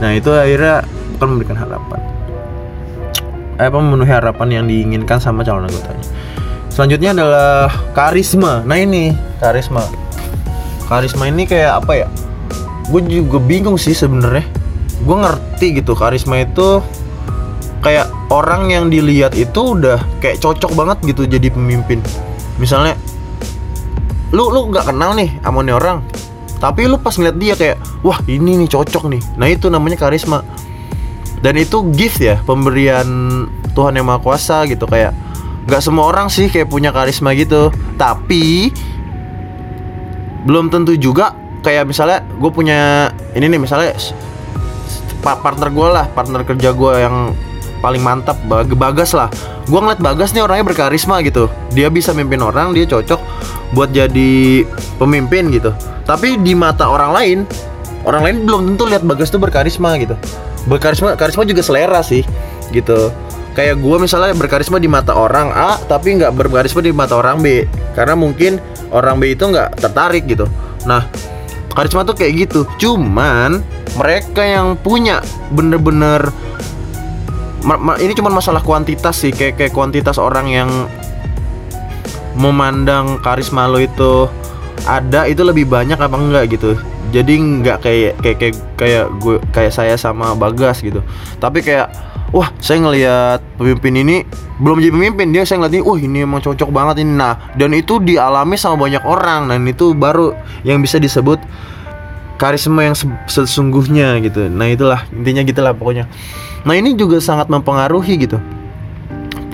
Nah 0.00 0.16
itu 0.16 0.32
akhirnya 0.32 0.82
akan 1.20 1.26
memberikan 1.36 1.56
harapan. 1.60 2.00
Apa 3.58 3.74
memenuhi 3.74 4.12
harapan 4.12 4.48
yang 4.48 4.64
diinginkan 4.70 5.18
sama 5.18 5.44
calon 5.44 5.68
anggotanya. 5.68 6.06
Selanjutnya 6.72 7.10
adalah 7.10 7.68
karisma. 7.92 8.62
Nah 8.64 8.78
ini 8.78 9.12
karisma. 9.42 9.82
Karisma 10.86 11.28
ini 11.28 11.44
kayak 11.44 11.84
apa 11.84 11.92
ya? 12.06 12.08
Gue 12.88 13.04
juga 13.04 13.42
bingung 13.42 13.76
sih 13.76 13.92
sebenarnya. 13.92 14.46
Gue 15.04 15.16
ngerti 15.18 15.82
gitu 15.82 15.92
karisma 15.92 16.40
itu 16.40 16.80
kayak 17.80 18.10
orang 18.28 18.70
yang 18.70 18.90
dilihat 18.90 19.34
itu 19.38 19.78
udah 19.78 19.98
kayak 20.18 20.42
cocok 20.42 20.72
banget 20.74 20.98
gitu 21.14 21.22
jadi 21.26 21.48
pemimpin. 21.52 22.02
Misalnya 22.58 22.98
lu 24.34 24.50
lu 24.52 24.68
nggak 24.68 24.92
kenal 24.92 25.16
nih 25.16 25.40
sama 25.40 25.64
nih 25.64 25.72
orang 25.72 26.04
tapi 26.58 26.90
lu 26.90 26.98
pas 26.98 27.14
ngeliat 27.14 27.38
dia 27.38 27.54
kayak 27.54 27.78
wah 28.02 28.18
ini 28.26 28.58
nih 28.66 28.68
cocok 28.68 29.06
nih. 29.06 29.22
Nah 29.38 29.46
itu 29.46 29.70
namanya 29.70 29.94
karisma. 29.94 30.42
Dan 31.38 31.54
itu 31.54 31.86
gift 31.94 32.18
ya 32.18 32.42
pemberian 32.42 33.06
Tuhan 33.78 33.94
yang 33.94 34.10
maha 34.10 34.18
kuasa 34.18 34.66
gitu 34.66 34.90
kayak 34.90 35.14
nggak 35.70 35.78
semua 35.78 36.10
orang 36.10 36.26
sih 36.26 36.50
kayak 36.50 36.66
punya 36.66 36.90
karisma 36.90 37.30
gitu. 37.38 37.70
Tapi 37.94 38.74
belum 40.42 40.66
tentu 40.74 40.98
juga 40.98 41.34
kayak 41.62 41.86
misalnya 41.86 42.26
gue 42.26 42.50
punya 42.50 43.10
ini 43.38 43.46
nih 43.46 43.60
misalnya 43.62 43.94
partner 45.22 45.70
gue 45.70 45.88
lah 45.90 46.06
partner 46.10 46.42
kerja 46.42 46.74
gue 46.74 46.92
yang 46.98 47.16
paling 47.78 48.02
mantap 48.02 48.38
bag 48.46 48.70
bagas 48.74 49.14
lah. 49.14 49.30
Gue 49.68 49.78
ngeliat 49.78 50.00
bagas 50.00 50.32
nih 50.32 50.42
orangnya 50.42 50.66
berkarisma 50.66 51.20
gitu. 51.22 51.46
Dia 51.76 51.92
bisa 51.92 52.16
mimpin 52.16 52.40
orang 52.42 52.72
dia 52.72 52.88
cocok 52.88 53.20
buat 53.76 53.92
jadi 53.92 54.64
pemimpin 54.96 55.52
gitu. 55.52 55.70
Tapi 56.08 56.40
di 56.40 56.56
mata 56.56 56.88
orang 56.88 57.12
lain 57.12 57.38
orang 58.08 58.22
lain 58.24 58.36
belum 58.48 58.60
tentu 58.74 58.88
lihat 58.88 59.04
bagas 59.04 59.28
tuh 59.28 59.40
berkarisma 59.40 59.94
gitu. 60.00 60.16
Berkarisma 60.66 61.14
karisma 61.14 61.44
juga 61.44 61.60
selera 61.60 62.00
sih 62.00 62.24
gitu. 62.72 63.12
Kayak 63.52 63.82
gue 63.82 63.96
misalnya 63.98 64.32
berkarisma 64.38 64.78
di 64.78 64.86
mata 64.86 65.18
orang 65.18 65.50
A 65.50 65.82
tapi 65.90 66.14
nggak 66.14 66.32
berkarisma 66.32 66.80
di 66.80 66.94
mata 66.94 67.18
orang 67.18 67.42
B. 67.42 67.68
Karena 67.92 68.14
mungkin 68.14 68.62
orang 68.94 69.18
B 69.18 69.34
itu 69.36 69.44
nggak 69.44 69.82
tertarik 69.82 70.24
gitu. 70.24 70.48
Nah 70.86 71.04
karisma 71.76 72.02
tuh 72.08 72.16
kayak 72.16 72.48
gitu. 72.48 72.64
Cuman 72.80 73.60
mereka 73.98 74.46
yang 74.46 74.78
punya 74.78 75.20
bener-bener 75.52 76.30
ini 77.98 78.12
cuma 78.14 78.30
masalah 78.30 78.62
kuantitas 78.62 79.18
sih 79.18 79.34
kayak 79.34 79.58
kayak 79.58 79.72
kuantitas 79.74 80.16
orang 80.16 80.46
yang 80.46 80.70
memandang 82.38 83.18
karisma 83.18 83.66
lo 83.66 83.82
itu 83.82 84.30
ada 84.86 85.26
itu 85.26 85.42
lebih 85.42 85.66
banyak 85.66 85.98
apa 85.98 86.16
enggak 86.16 86.54
gitu. 86.54 86.78
Jadi 87.10 87.34
nggak 87.40 87.78
kayak 87.82 88.12
kayak 88.20 88.36
kayak 88.38 88.54
kayak 88.78 89.04
gue 89.18 89.36
kayak 89.50 89.72
saya 89.74 89.94
sama 89.98 90.38
Bagas 90.38 90.84
gitu. 90.84 91.02
Tapi 91.42 91.64
kayak 91.64 91.90
wah 92.30 92.52
saya 92.62 92.84
ngelihat 92.84 93.40
pemimpin 93.58 93.94
ini 93.96 94.16
belum 94.62 94.78
jadi 94.78 94.92
pemimpin. 94.94 95.34
Dia 95.34 95.42
saya 95.42 95.58
ngeliat 95.64 95.74
ini 95.74 95.82
wah 95.82 95.98
ini 95.98 96.18
emang 96.22 96.40
cocok 96.44 96.70
banget 96.70 97.02
ini. 97.02 97.12
Nah 97.16 97.52
dan 97.58 97.74
itu 97.74 97.98
dialami 97.98 98.54
sama 98.54 98.86
banyak 98.86 99.02
orang 99.02 99.50
dan 99.50 99.66
itu 99.66 99.96
baru 99.96 100.36
yang 100.62 100.78
bisa 100.78 101.02
disebut 101.02 101.42
karisma 102.38 102.86
yang 102.86 102.96
sesungguhnya 103.26 104.22
gitu. 104.22 104.46
Nah 104.46 104.70
itulah 104.70 105.02
intinya 105.10 105.42
gitulah 105.42 105.74
pokoknya 105.74 106.06
nah 106.66 106.74
ini 106.74 106.94
juga 106.98 107.22
sangat 107.22 107.50
mempengaruhi 107.50 108.14
gitu. 108.26 108.38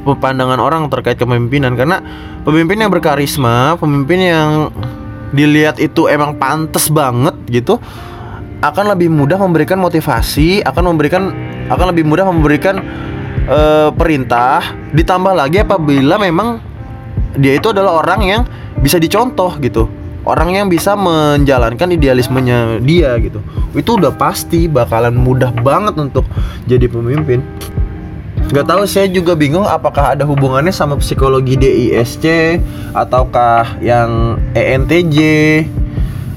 Pandangan 0.05 0.61
orang 0.61 0.93
terkait 0.93 1.17
kepemimpinan 1.17 1.81
karena 1.81 2.05
pemimpin 2.45 2.77
yang 2.77 2.93
berkarisma 2.93 3.81
pemimpin 3.81 4.21
yang 4.21 4.69
dilihat 5.33 5.81
itu 5.81 6.07
emang 6.07 6.37
pantas 6.37 6.93
banget 6.93 7.35
gitu 7.49 7.81
akan 8.61 8.93
lebih 8.93 9.09
mudah 9.09 9.41
memberikan 9.41 9.81
motivasi 9.81 10.61
akan 10.63 10.95
memberikan 10.95 11.33
akan 11.73 11.87
lebih 11.97 12.05
mudah 12.05 12.29
memberikan 12.29 12.85
uh, 13.49 13.89
perintah 13.97 14.77
ditambah 14.93 15.33
lagi 15.33 15.65
apabila 15.65 16.21
memang 16.21 16.61
dia 17.41 17.57
itu 17.57 17.73
adalah 17.73 18.05
orang 18.05 18.21
yang 18.23 18.43
bisa 18.79 19.01
dicontoh 19.01 19.57
gitu 19.59 19.89
orang 20.25 20.57
yang 20.57 20.67
bisa 20.73 20.97
menjalankan 20.97 21.93
idealismenya 21.93 22.81
dia 22.81 23.17
gitu. 23.21 23.41
Itu 23.77 24.01
udah 24.01 24.13
pasti 24.17 24.67
bakalan 24.67 25.15
mudah 25.17 25.53
banget 25.65 25.95
untuk 26.01 26.25
jadi 26.65 26.89
pemimpin. 26.89 27.45
Gak 28.53 28.69
tahu 28.69 28.85
saya 28.85 29.09
juga 29.09 29.33
bingung 29.33 29.65
apakah 29.65 30.13
ada 30.13 30.29
hubungannya 30.29 30.73
sama 30.73 31.01
psikologi 31.01 31.57
DISC 31.57 32.25
ataukah 32.93 33.81
yang 33.81 34.37
ENTJ 34.53 35.19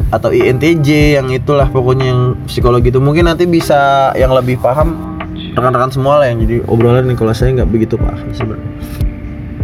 atau 0.08 0.32
INTJ 0.32 1.19
yang 1.19 1.28
itulah 1.36 1.67
pokoknya 1.67 2.06
yang 2.08 2.21
psikologi 2.47 2.95
itu. 2.95 3.04
Mungkin 3.04 3.28
nanti 3.28 3.43
bisa 3.43 4.12
yang 4.15 4.32
lebih 4.32 4.56
paham 4.63 5.19
rekan-rekan 5.58 5.91
semua 5.93 6.23
lah 6.23 6.32
yang 6.32 6.41
jadi 6.41 6.63
obrolan 6.65 7.06
nih 7.06 7.17
kalau 7.17 7.34
saya 7.34 7.54
nggak 7.54 7.69
begitu 7.69 7.97
paham 7.97 8.30
sebenarnya 8.34 8.71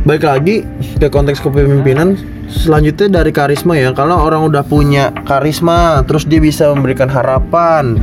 baik 0.03 0.23
lagi 0.27 0.67
ke 0.99 1.07
konteks 1.07 1.39
kepemimpinan. 1.39 2.19
Selanjutnya 2.51 3.23
dari 3.23 3.31
karisma 3.31 3.79
ya. 3.79 3.95
Kalau 3.95 4.19
orang 4.19 4.51
udah 4.51 4.61
punya 4.67 5.15
karisma 5.23 6.03
terus 6.03 6.27
dia 6.27 6.43
bisa 6.43 6.69
memberikan 6.75 7.07
harapan 7.07 7.97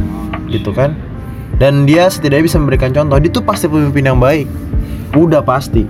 gitu 0.48 0.72
kan? 0.72 0.96
Dan 1.60 1.84
dia 1.84 2.08
setidaknya 2.08 2.48
bisa 2.48 2.56
memberikan 2.56 2.90
contoh. 2.90 3.20
Dia 3.20 3.30
tuh 3.30 3.44
pasti 3.44 3.68
pemimpin 3.68 4.08
yang 4.08 4.18
baik. 4.18 4.48
Udah 5.12 5.44
pasti. 5.44 5.84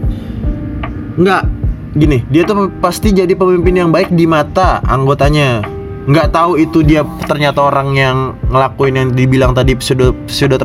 Nggak 1.15 1.43
gini 1.91 2.23
dia 2.31 2.47
tuh 2.47 2.71
pasti 2.79 3.11
jadi 3.11 3.35
pemimpin 3.35 3.75
yang 3.75 3.91
baik 3.95 4.11
di 4.11 4.27
mata 4.27 4.83
anggotanya. 4.83 5.63
Nggak 6.11 6.35
tahu 6.35 6.59
itu 6.59 6.83
dia 6.83 7.07
ternyata 7.31 7.71
orang 7.71 7.95
yang 7.95 8.17
ngelakuin 8.51 8.95
yang 8.99 9.09
dibilang 9.15 9.55
tadi 9.55 9.79
pseudo 9.79 10.11
pseudo 10.27 10.59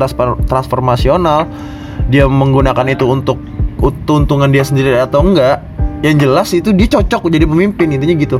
transformasional. 0.50 1.46
Dia 2.10 2.26
menggunakan 2.26 2.86
itu 2.90 3.06
untuk 3.06 3.38
keuntungan 3.78 4.48
dia 4.50 4.64
sendiri 4.64 4.96
atau 4.96 5.22
enggak 5.22 5.62
yang 6.04 6.16
jelas 6.20 6.52
itu 6.52 6.72
dia 6.76 6.88
cocok 6.88 7.28
jadi 7.32 7.46
pemimpin 7.48 7.92
intinya 7.92 8.16
gitu. 8.16 8.38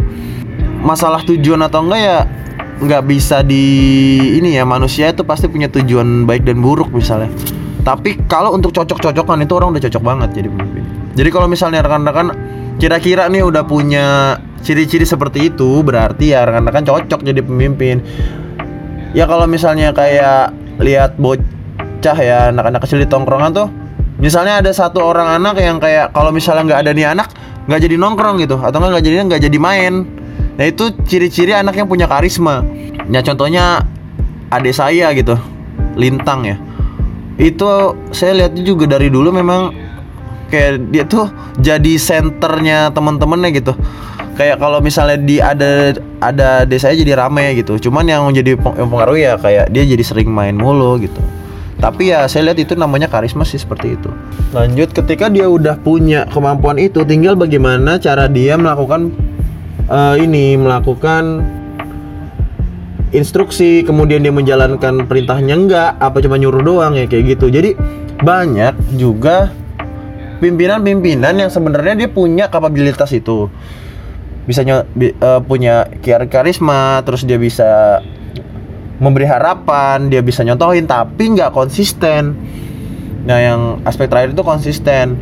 Masalah 0.85 1.25
tujuan 1.25 1.61
atau 1.65 1.85
enggak 1.85 2.01
ya 2.01 2.19
nggak 2.77 3.03
bisa 3.09 3.41
di 3.41 3.65
ini 4.37 4.61
ya 4.61 4.69
manusia 4.69 5.09
itu 5.09 5.25
pasti 5.25 5.49
punya 5.49 5.73
tujuan 5.73 6.29
baik 6.29 6.45
dan 6.45 6.61
buruk 6.61 6.93
misalnya. 6.93 7.33
Tapi 7.81 8.27
kalau 8.27 8.53
untuk 8.53 8.75
cocok-cocokan 8.75 9.47
itu 9.47 9.53
orang 9.57 9.73
udah 9.73 9.83
cocok 9.87 10.03
banget 10.03 10.29
jadi 10.43 10.49
pemimpin. 10.51 10.83
Jadi 11.17 11.29
kalau 11.33 11.47
misalnya 11.47 11.81
rekan-rekan 11.87 12.35
kira-kira 12.77 13.31
nih 13.33 13.47
udah 13.47 13.65
punya 13.65 14.37
ciri-ciri 14.61 15.07
seperti 15.09 15.49
itu 15.55 15.81
berarti 15.81 16.37
ya 16.37 16.45
rekan-rekan 16.45 16.85
cocok 16.85 17.21
jadi 17.25 17.41
pemimpin. 17.41 18.03
Ya 19.17 19.25
kalau 19.25 19.49
misalnya 19.49 19.97
kayak 19.97 20.53
lihat 20.83 21.17
bocah 21.17 22.17
ya 22.21 22.53
anak-anak 22.53 22.85
kecil 22.85 23.01
di 23.01 23.09
tongkrongan 23.09 23.51
tuh 23.57 23.69
misalnya 24.17 24.65
ada 24.65 24.71
satu 24.73 25.01
orang 25.05 25.41
anak 25.41 25.61
yang 25.61 25.77
kayak 25.77 26.13
kalau 26.13 26.33
misalnya 26.33 26.65
nggak 26.73 26.81
ada 26.87 26.91
nih 26.93 27.07
anak 27.13 27.29
nggak 27.67 27.81
jadi 27.83 27.97
nongkrong 27.99 28.37
gitu. 28.43 28.57
Atau 28.59 28.79
nggak 28.81 29.03
jadi 29.05 29.17
nggak 29.27 29.43
jadi 29.43 29.59
main. 29.59 30.07
Nah 30.57 30.65
itu 30.65 30.95
ciri-ciri 31.05 31.53
anak 31.53 31.77
yang 31.77 31.89
punya 31.91 32.09
karisma. 32.09 32.65
Ya 33.13 33.21
contohnya 33.21 33.85
adik 34.49 34.73
saya 34.73 35.13
gitu 35.13 35.37
lintang 35.99 36.47
ya. 36.47 36.57
Itu 37.37 37.99
saya 38.17 38.33
lihat 38.45 38.57
juga 38.57 38.89
dari 38.89 39.13
dulu 39.13 39.29
memang 39.29 39.75
kayak 40.49 40.89
dia 40.89 41.05
tuh 41.05 41.29
jadi 41.61 41.93
senternya 42.01 42.95
teman-temannya 42.97 43.51
gitu. 43.53 43.77
Kayak 44.37 44.61
kalau 44.61 44.85
misalnya 44.85 45.17
di 45.17 45.41
ada 45.41 45.97
ada 46.21 46.65
desa 46.65 46.93
jadi 46.93 47.17
rame 47.17 47.57
gitu. 47.61 47.77
Cuman 47.89 48.09
yang 48.09 48.25
jadi 48.33 48.57
yang 48.57 48.89
pengaruh 48.89 49.17
ya 49.17 49.37
kayak 49.37 49.69
dia 49.73 49.85
jadi 49.85 50.05
sering 50.05 50.33
main 50.33 50.57
mulu 50.57 50.97
gitu 51.01 51.21
tapi 51.77 52.09
ya 52.09 52.25
saya 52.25 52.51
lihat 52.51 52.59
itu 52.65 52.73
namanya 52.73 53.05
karisma 53.05 53.45
sih 53.45 53.61
seperti 53.61 54.01
itu. 54.01 54.09
Lanjut 54.57 54.97
ketika 54.97 55.29
dia 55.29 55.45
udah 55.45 55.77
punya 55.77 56.25
kemampuan 56.33 56.81
itu 56.81 57.05
tinggal 57.05 57.37
bagaimana 57.37 58.01
cara 58.01 58.27
dia 58.33 58.57
melakukan 58.57 59.13
uh, 59.93 60.17
ini 60.17 60.57
melakukan 60.57 61.45
instruksi 63.13 63.85
kemudian 63.85 64.25
dia 64.25 64.33
menjalankan 64.33 65.05
perintahnya 65.05 65.55
enggak 65.55 65.91
apa 66.01 66.19
cuma 66.25 66.41
nyuruh 66.41 66.65
doang 66.65 66.97
ya 66.97 67.05
kayak 67.05 67.37
gitu. 67.37 67.53
Jadi 67.53 67.77
banyak 68.25 68.97
juga 68.97 69.53
pimpinan-pimpinan 70.41 71.45
yang 71.45 71.51
sebenarnya 71.53 71.95
dia 72.07 72.09
punya 72.09 72.49
kapabilitas 72.49 73.13
itu. 73.13 73.53
Bisa 74.49 74.65
uh, 74.65 75.41
punya 75.45 75.91
karisma 76.07 77.05
terus 77.05 77.27
dia 77.29 77.37
bisa 77.37 78.01
memberi 78.97 79.29
harapan 79.29 80.09
dia 80.09 80.25
bisa 80.25 80.41
nyontohin 80.41 80.89
tapi 80.89 81.37
nggak 81.37 81.53
konsisten. 81.53 82.33
Nah 83.27 83.39
yang 83.43 83.61
aspek 83.85 84.09
terakhir 84.09 84.33
itu 84.33 84.43
konsisten. 84.47 85.19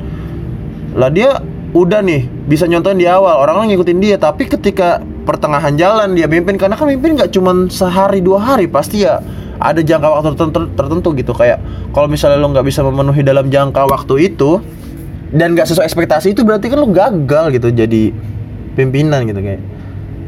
Lah 0.94 1.10
dia 1.10 1.42
udah 1.74 2.00
nih 2.06 2.30
bisa 2.46 2.70
nyontohin 2.70 3.02
di 3.02 3.08
awal. 3.10 3.42
Orang 3.42 3.58
orang 3.58 3.68
ngikutin 3.74 3.98
dia 3.98 4.16
tapi 4.20 4.46
ketika 4.46 5.02
pertengahan 5.26 5.74
jalan 5.74 6.14
dia 6.14 6.30
mimpin 6.30 6.54
karena 6.54 6.78
kan 6.78 6.86
mimpin 6.86 7.18
nggak 7.18 7.34
cuma 7.34 7.66
sehari 7.66 8.22
dua 8.22 8.38
hari 8.38 8.70
pasti 8.70 9.02
ya 9.02 9.18
ada 9.58 9.80
jangka 9.80 10.06
waktu 10.06 10.26
tertentu, 10.38 10.58
tertentu 10.78 11.08
gitu. 11.18 11.32
Kayak 11.34 11.58
kalau 11.90 12.06
misalnya 12.06 12.38
lo 12.38 12.54
nggak 12.54 12.66
bisa 12.66 12.86
memenuhi 12.86 13.26
dalam 13.26 13.50
jangka 13.50 13.90
waktu 13.90 14.30
itu 14.30 14.62
dan 15.34 15.58
nggak 15.58 15.66
sesuai 15.66 15.90
ekspektasi 15.90 16.30
itu 16.30 16.46
berarti 16.46 16.70
kan 16.70 16.78
lo 16.78 16.86
gagal 16.94 17.50
gitu 17.58 17.74
jadi 17.74 18.14
pimpinan 18.78 19.26
gitu 19.26 19.42
kayak. 19.42 19.62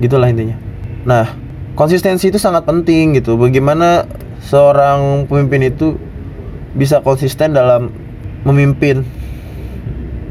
Gitulah 0.02 0.28
intinya. 0.34 0.58
Nah 1.06 1.45
konsistensi 1.76 2.32
itu 2.32 2.40
sangat 2.40 2.64
penting 2.64 3.14
gitu. 3.20 3.36
Bagaimana 3.36 4.08
seorang 4.42 5.28
pemimpin 5.28 5.68
itu 5.68 6.00
bisa 6.72 7.04
konsisten 7.04 7.52
dalam 7.54 7.92
memimpin. 8.42 9.04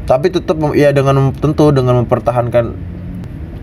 Tapi 0.06 0.30
tetap 0.30 0.58
ya 0.74 0.90
dengan 0.94 1.34
tentu 1.34 1.70
dengan 1.74 2.02
mempertahankan 2.02 2.94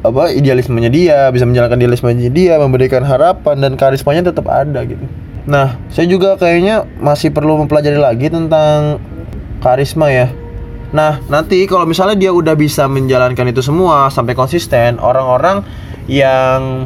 apa 0.04 0.36
idealismenya 0.36 0.92
dia 0.92 1.32
bisa 1.32 1.48
menjalankan 1.48 1.80
idealismenya 1.80 2.28
dia 2.28 2.60
memberikan 2.60 3.08
harapan 3.08 3.64
dan 3.64 3.80
karismanya 3.80 4.28
tetap 4.28 4.52
ada 4.52 4.84
gitu. 4.84 5.00
Nah 5.48 5.80
saya 5.88 6.08
juga 6.12 6.36
kayaknya 6.36 6.84
masih 7.00 7.32
perlu 7.32 7.56
mempelajari 7.64 7.96
lagi 7.96 8.28
tentang 8.28 9.00
karisma 9.64 10.12
ya. 10.12 10.28
Nah 10.92 11.24
nanti 11.32 11.64
kalau 11.64 11.88
misalnya 11.88 12.20
dia 12.20 12.36
udah 12.36 12.52
bisa 12.60 12.92
menjalankan 12.92 13.48
itu 13.48 13.64
semua 13.64 14.12
sampai 14.12 14.36
konsisten 14.36 15.00
orang-orang 15.00 15.64
yang 16.12 16.84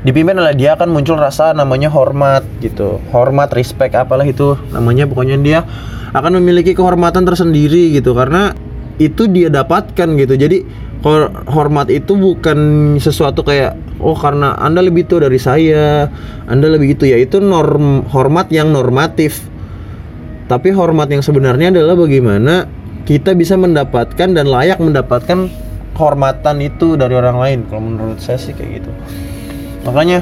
dipimpin 0.00 0.36
oleh 0.40 0.56
dia 0.56 0.76
akan 0.76 0.96
muncul 0.96 1.20
rasa 1.20 1.52
namanya 1.52 1.92
hormat 1.92 2.44
gitu. 2.64 3.00
Hormat 3.12 3.52
respect 3.52 3.92
apalah 3.92 4.24
itu 4.24 4.56
namanya. 4.72 5.04
Pokoknya 5.04 5.36
dia 5.40 5.58
akan 6.16 6.40
memiliki 6.40 6.72
kehormatan 6.72 7.28
tersendiri 7.28 7.92
gitu. 7.92 8.16
Karena 8.16 8.52
itu 8.96 9.28
dia 9.28 9.52
dapatkan 9.52 10.08
gitu. 10.16 10.34
Jadi 10.36 10.64
hormat 11.48 11.88
itu 11.88 12.12
bukan 12.12 12.58
sesuatu 13.00 13.40
kayak 13.40 13.72
oh 14.04 14.12
karena 14.12 14.52
anda 14.60 14.84
lebih 14.84 15.08
tua 15.08 15.24
dari 15.28 15.40
saya 15.40 16.08
anda 16.48 16.66
lebih 16.68 16.96
gitu. 16.96 17.08
Ya 17.08 17.20
itu 17.20 17.40
norm 17.40 18.04
hormat 18.08 18.48
yang 18.48 18.72
normatif. 18.72 19.44
Tapi 20.48 20.74
hormat 20.74 21.06
yang 21.12 21.22
sebenarnya 21.22 21.70
adalah 21.70 21.94
bagaimana 21.94 22.66
kita 23.06 23.38
bisa 23.38 23.54
mendapatkan 23.54 24.34
dan 24.34 24.50
layak 24.50 24.82
mendapatkan 24.82 25.46
kehormatan 25.94 26.56
itu 26.58 26.98
dari 26.98 27.14
orang 27.14 27.38
lain. 27.38 27.58
Kalau 27.70 27.82
menurut 27.84 28.18
saya 28.18 28.40
sih 28.40 28.50
kayak 28.50 28.82
gitu 28.82 28.90
makanya 29.86 30.20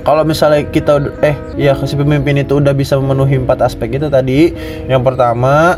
kalau 0.00 0.24
misalnya 0.24 0.64
kita 0.68 1.12
eh 1.20 1.36
ya 1.60 1.76
si 1.84 1.94
pemimpin 1.94 2.40
itu 2.40 2.56
udah 2.56 2.72
bisa 2.72 2.96
memenuhi 2.96 3.36
empat 3.36 3.68
aspek 3.68 4.00
itu 4.00 4.08
tadi 4.08 4.54
yang 4.88 5.04
pertama 5.04 5.76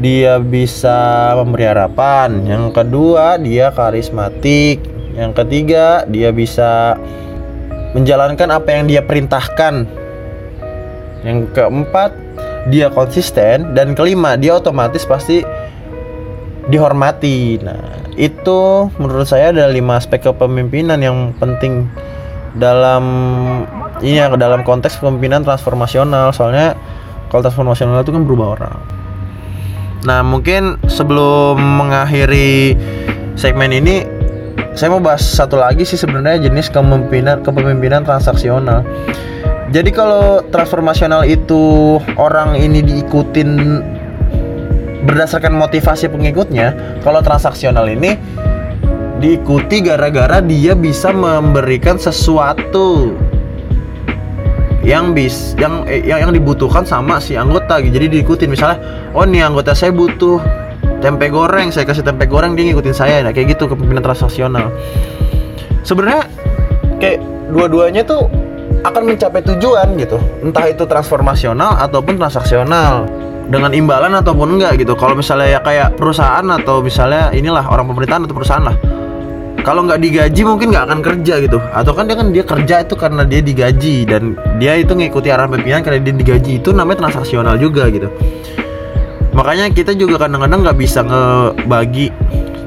dia 0.00 0.40
bisa 0.40 1.30
memberi 1.36 1.68
harapan. 1.68 2.46
Yang 2.48 2.64
kedua, 2.72 3.36
dia 3.36 3.68
karismatik. 3.70 4.80
Yang 5.14 5.32
ketiga, 5.44 6.08
dia 6.08 6.32
bisa 6.32 6.96
menjalankan 7.92 8.48
apa 8.48 8.68
yang 8.70 8.88
dia 8.88 9.04
perintahkan. 9.04 9.84
Yang 11.20 11.38
keempat, 11.52 12.16
dia 12.72 12.88
konsisten 12.88 13.76
dan 13.76 13.92
kelima, 13.92 14.40
dia 14.40 14.56
otomatis 14.56 15.04
pasti 15.04 15.44
dihormati. 16.68 17.56
Nah, 17.62 18.04
itu 18.18 18.90
menurut 19.00 19.24
saya 19.24 19.54
ada 19.54 19.70
lima 19.70 19.96
aspek 19.96 20.20
kepemimpinan 20.26 21.00
yang 21.00 21.32
penting 21.40 21.88
dalam 22.58 23.04
ini 24.04 24.20
ya 24.20 24.28
dalam 24.34 24.66
konteks 24.66 25.00
kepemimpinan 25.00 25.46
transformasional. 25.46 26.34
Soalnya 26.34 26.76
kalau 27.32 27.40
transformasional 27.46 28.02
itu 28.04 28.12
kan 28.12 28.22
berubah 28.26 28.48
orang. 28.60 28.76
Nah, 30.04 30.20
mungkin 30.24 30.80
sebelum 30.88 31.60
mengakhiri 31.60 32.76
segmen 33.36 33.72
ini 33.72 34.04
saya 34.72 34.96
mau 34.96 35.02
bahas 35.02 35.20
satu 35.20 35.60
lagi 35.60 35.84
sih 35.84 35.98
sebenarnya 35.98 36.48
jenis 36.48 36.72
kepemimpinan 36.72 37.44
kepemimpinan 37.44 38.04
transaksional. 38.04 38.84
Jadi 39.70 39.90
kalau 39.94 40.42
transformasional 40.50 41.22
itu 41.30 41.96
orang 42.18 42.58
ini 42.58 42.82
diikutin 42.82 43.50
berdasarkan 45.04 45.56
motivasi 45.56 46.12
pengikutnya, 46.12 47.00
kalau 47.00 47.24
transaksional 47.24 47.88
ini 47.88 48.16
diikuti 49.20 49.84
gara-gara 49.84 50.40
dia 50.40 50.72
bisa 50.72 51.12
memberikan 51.12 52.00
sesuatu 52.00 53.12
yang 54.80 55.12
bis 55.12 55.52
yang 55.60 55.84
eh, 55.84 56.00
yang 56.00 56.24
yang 56.28 56.32
dibutuhkan 56.32 56.88
sama 56.88 57.20
si 57.20 57.36
anggota 57.36 57.84
gitu. 57.84 58.00
Jadi 58.00 58.20
diikutin 58.20 58.48
misalnya, 58.48 58.80
oh 59.12 59.28
nih 59.28 59.44
anggota 59.44 59.76
saya 59.76 59.92
butuh 59.92 60.40
tempe 61.04 61.28
goreng, 61.28 61.68
saya 61.68 61.84
kasih 61.84 62.04
tempe 62.04 62.24
goreng 62.24 62.56
dia 62.56 62.72
ngikutin 62.72 62.96
saya. 62.96 63.20
Nah, 63.20 63.32
kayak 63.32 63.56
gitu 63.56 63.68
kepemimpinan 63.68 64.04
transaksional. 64.04 64.72
Sebenarnya 65.84 66.24
kayak 66.96 67.20
dua-duanya 67.52 68.04
tuh 68.04 68.28
akan 68.80 69.02
mencapai 69.12 69.44
tujuan 69.44 70.00
gitu. 70.00 70.16
Entah 70.40 70.64
itu 70.72 70.84
transformasional 70.88 71.76
ataupun 71.84 72.16
transaksional 72.16 73.04
dengan 73.50 73.74
imbalan 73.74 74.14
ataupun 74.14 74.56
enggak 74.56 74.78
gitu. 74.78 74.94
Kalau 74.94 75.18
misalnya 75.18 75.58
ya 75.58 75.60
kayak 75.60 75.98
perusahaan 75.98 76.46
atau 76.46 76.78
misalnya 76.80 77.34
inilah 77.34 77.66
orang 77.66 77.90
pemerintahan 77.90 78.24
atau 78.24 78.36
perusahaan 78.38 78.64
lah. 78.64 78.76
Kalau 79.60 79.84
nggak 79.84 80.00
digaji 80.00 80.40
mungkin 80.46 80.72
nggak 80.72 80.84
akan 80.88 81.00
kerja 81.04 81.34
gitu. 81.44 81.58
Atau 81.74 81.92
kan 81.92 82.08
dia 82.08 82.16
kan 82.16 82.32
dia 82.32 82.44
kerja 82.46 82.74
itu 82.80 82.94
karena 82.96 83.26
dia 83.26 83.44
digaji 83.44 84.08
dan 84.08 84.38
dia 84.56 84.78
itu 84.78 84.96
ngikuti 84.96 85.28
arahan 85.28 85.52
pimpinan 85.52 85.84
karena 85.84 86.00
dia 86.00 86.14
digaji. 86.14 86.62
Itu 86.62 86.72
namanya 86.72 87.04
transaksional 87.04 87.60
juga 87.60 87.90
gitu. 87.92 88.08
Makanya 89.36 89.68
kita 89.74 89.92
juga 89.98 90.16
kadang-kadang 90.26 90.64
nggak 90.64 90.78
bisa 90.80 91.04
ngebagi 91.04 92.08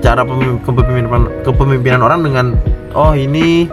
cara 0.04 0.28
kepemimpinan 0.68 1.32
kepemimpinan 1.48 2.02
orang 2.04 2.20
dengan 2.28 2.46
oh 2.92 3.16
ini 3.16 3.72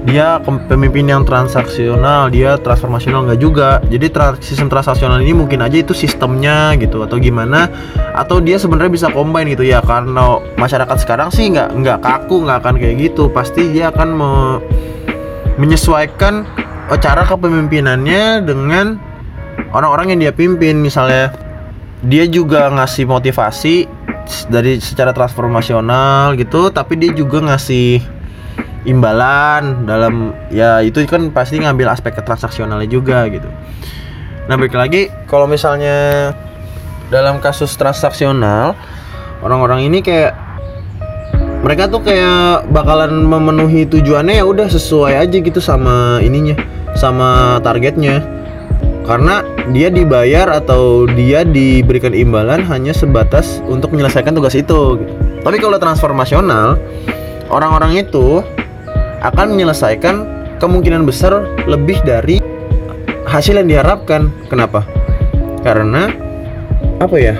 dia 0.00 0.40
pemimpin 0.40 1.04
yang 1.04 1.28
transaksional 1.28 2.32
dia 2.32 2.56
transformasional 2.56 3.28
nggak 3.28 3.40
juga. 3.40 3.84
Jadi 3.84 4.06
trans 4.08 4.40
sistem 4.40 4.72
transaksional 4.72 5.20
ini 5.20 5.36
mungkin 5.36 5.60
aja 5.60 5.84
itu 5.84 5.92
sistemnya 5.92 6.72
gitu 6.80 7.04
atau 7.04 7.20
gimana 7.20 7.68
atau 8.16 8.40
dia 8.40 8.56
sebenarnya 8.56 8.92
bisa 8.92 9.06
combine 9.12 9.52
gitu. 9.52 9.66
Ya 9.68 9.84
karena 9.84 10.40
masyarakat 10.56 10.96
sekarang 11.04 11.28
sih 11.28 11.52
nggak 11.52 11.76
nggak 11.76 11.98
kaku 12.00 12.48
nggak 12.48 12.58
akan 12.64 12.74
kayak 12.80 12.96
gitu. 13.12 13.28
Pasti 13.28 13.76
dia 13.76 13.92
akan 13.92 14.08
me 14.16 14.30
menyesuaikan 15.60 16.48
eh, 16.88 16.98
cara 17.00 17.28
kepemimpinannya 17.28 18.40
dengan 18.48 18.96
orang-orang 19.76 20.16
yang 20.16 20.30
dia 20.30 20.32
pimpin. 20.32 20.80
Misalnya 20.80 21.36
dia 22.00 22.24
juga 22.24 22.72
ngasih 22.72 23.04
motivasi 23.04 24.00
dari 24.48 24.78
secara 24.80 25.10
transformasional 25.10 26.38
gitu 26.38 26.70
tapi 26.70 26.96
dia 26.96 27.10
juga 27.12 27.42
ngasih 27.42 28.19
imbalan 28.88 29.84
dalam 29.84 30.32
ya 30.48 30.80
itu 30.80 31.04
kan 31.04 31.28
pasti 31.32 31.60
ngambil 31.60 31.92
aspek 31.92 32.16
transaksionalnya 32.20 32.88
juga 32.88 33.28
gitu. 33.28 33.48
Nah 34.48 34.54
balik 34.56 34.74
lagi 34.74 35.12
kalau 35.28 35.44
misalnya 35.44 36.30
dalam 37.10 37.42
kasus 37.42 37.74
transaksional 37.76 38.78
orang-orang 39.42 39.90
ini 39.90 40.00
kayak 40.00 40.32
mereka 41.60 41.92
tuh 41.92 42.00
kayak 42.00 42.72
bakalan 42.72 43.20
memenuhi 43.28 43.84
tujuannya 43.84 44.40
ya 44.40 44.44
udah 44.48 44.70
sesuai 44.72 45.12
aja 45.28 45.36
gitu 45.36 45.60
sama 45.60 46.22
ininya 46.24 46.56
sama 46.96 47.60
targetnya 47.60 48.24
karena 49.04 49.44
dia 49.74 49.90
dibayar 49.92 50.48
atau 50.48 51.04
dia 51.04 51.44
diberikan 51.44 52.14
imbalan 52.14 52.64
hanya 52.64 52.94
sebatas 52.94 53.60
untuk 53.68 53.92
menyelesaikan 53.92 54.32
tugas 54.32 54.56
itu 54.56 55.02
gitu. 55.02 55.12
tapi 55.44 55.58
kalau 55.60 55.76
transformasional 55.76 56.80
orang-orang 57.50 58.06
itu 58.06 58.40
akan 59.20 59.56
menyelesaikan 59.56 60.14
kemungkinan 60.60 61.04
besar 61.08 61.44
lebih 61.64 62.00
dari 62.04 62.40
hasil 63.28 63.60
yang 63.60 63.68
diharapkan. 63.68 64.28
Kenapa? 64.48 64.84
Karena 65.64 66.08
apa 67.00 67.16
ya? 67.16 67.36